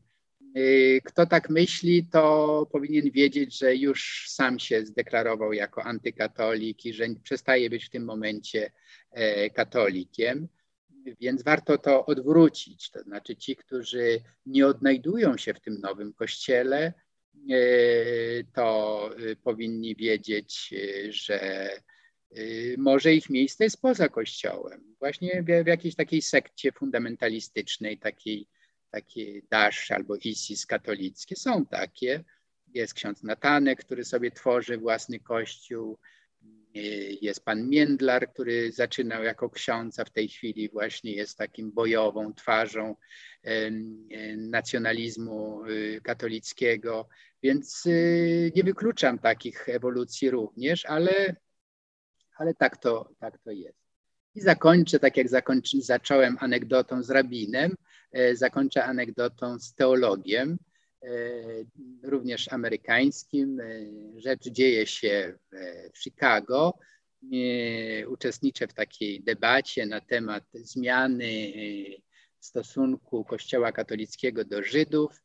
[0.57, 6.93] Y, kto tak myśli, to powinien wiedzieć, że już sam się zdeklarował jako antykatolik i
[6.93, 8.71] że przestaje być w tym momencie
[9.11, 10.47] e, katolikiem.
[11.21, 12.91] Więc warto to odwrócić.
[12.91, 16.93] To znaczy, ci, którzy nie odnajdują się w tym nowym kościele,
[17.49, 17.63] e,
[18.53, 20.73] to y, powinni wiedzieć,
[21.09, 21.69] że
[22.77, 28.47] może ich miejsce jest poza kościołem, właśnie w, jakiejś takiej sekcie fundamentalistycznej, takiej
[28.91, 31.35] takie Dasz albo ISIS katolickie.
[31.35, 32.23] Są takie.
[32.73, 35.97] Jest ksiądz Natanek, który sobie tworzy własny kościół.
[37.21, 42.33] Jest pan Międlar, który zaczynał jako ksiądz, a w tej chwili właśnie jest takim bojową
[42.33, 42.95] twarzą
[44.37, 47.07] nacjonalizmu y, katolickiego.
[47.43, 51.35] Więc y, nie wykluczam takich ewolucji również, ale,
[52.37, 53.79] ale tak, to, tak to jest.
[54.35, 57.75] I zakończę, tak jak zakończy, zacząłem anegdotą z rabinem,
[58.33, 60.57] zakończę anegdotą z teologiem,
[61.03, 61.07] e,
[62.03, 63.59] również amerykańskim.
[63.59, 63.65] E,
[64.17, 65.37] rzecz dzieje się
[65.93, 66.73] w Chicago.
[68.07, 71.51] Uczestniczę w takiej debacie na temat zmiany
[72.39, 75.21] stosunku Kościoła katolickiego do Żydów.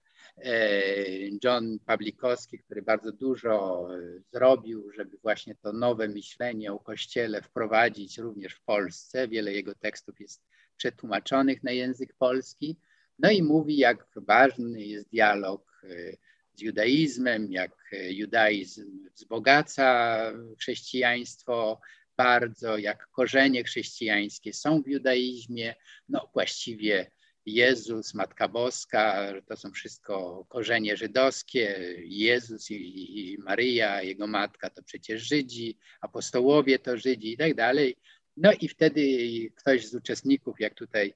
[1.45, 3.89] John Pawlikowski, który bardzo dużo
[4.33, 9.29] zrobił, żeby właśnie to nowe myślenie o Kościele wprowadzić również w Polsce.
[9.29, 10.43] Wiele jego tekstów jest
[10.77, 12.77] przetłumaczonych na język polski.
[13.19, 16.17] No i mówi, jak ważny jest dialog e,
[16.55, 20.19] z judaizmem, jak e, judaizm wzbogaca
[20.59, 21.81] chrześcijaństwo
[22.17, 25.75] bardzo, jak korzenie chrześcijańskie są w judaizmie.
[26.09, 27.11] No właściwie
[27.47, 31.95] Jezus, Matka Boska, to są wszystko korzenie żydowskie.
[32.05, 37.97] Jezus i, i Maryja, jego matka to przecież Żydzi, apostołowie to Żydzi i tak dalej.
[38.37, 39.03] No i wtedy
[39.55, 41.15] ktoś z uczestników, jak tutaj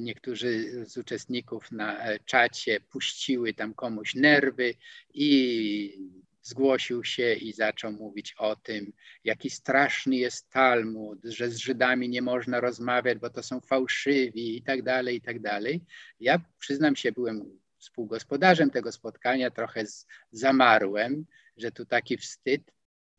[0.00, 4.74] niektórzy z uczestników na czacie puściły tam komuś nerwy
[5.14, 8.92] i zgłosił się i zaczął mówić o tym,
[9.24, 14.62] jaki straszny jest Talmud, że z Żydami nie można rozmawiać, bo to są fałszywi i
[14.62, 15.84] tak dalej, i tak dalej.
[16.20, 19.84] Ja przyznam się, byłem współgospodarzem tego spotkania, trochę
[20.32, 22.62] zamarłem, że tu taki wstyd,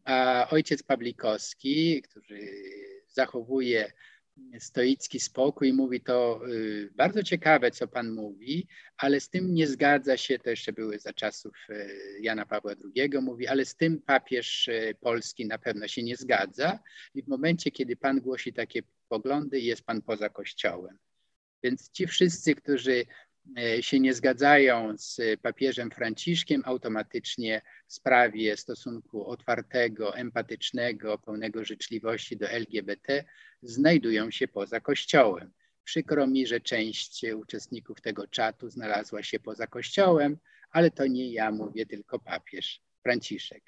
[0.04, 2.52] a ojciec Pawlikowski, który
[3.18, 3.92] zachowuje
[4.60, 8.68] stoicki spokój, mówi to y, bardzo ciekawe, co Pan mówi,
[8.98, 11.90] ale z tym nie zgadza się, to jeszcze były za czasów y,
[12.22, 16.80] Jana Pawła II, mówi, ale z tym papież y, polski na pewno się nie zgadza
[17.14, 20.98] i w momencie, kiedy Pan głosi takie poglądy, jest Pan poza Kościołem.
[21.64, 23.06] Więc ci wszyscy, którzy
[23.82, 32.50] się nie zgadzają z papieżem Franciszkiem, automatycznie w sprawie stosunku otwartego, empatycznego, pełnego życzliwości do
[32.50, 33.24] LGBT
[33.62, 35.54] znajdują się poza Kościołem.
[35.84, 40.38] Przykro mi, że część uczestników tego czatu znalazła się poza Kościołem,
[40.72, 43.64] ale to nie ja mówię, tylko papież Franciszek.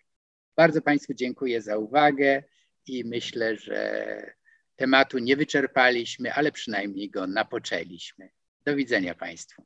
[0.56, 2.44] Bardzo Państwu dziękuję za uwagę
[2.86, 4.34] i myślę, że
[4.76, 8.30] tematu nie wyczerpaliśmy, ale przynajmniej go napoczęliśmy.
[8.70, 9.64] Do widzenia Państwu.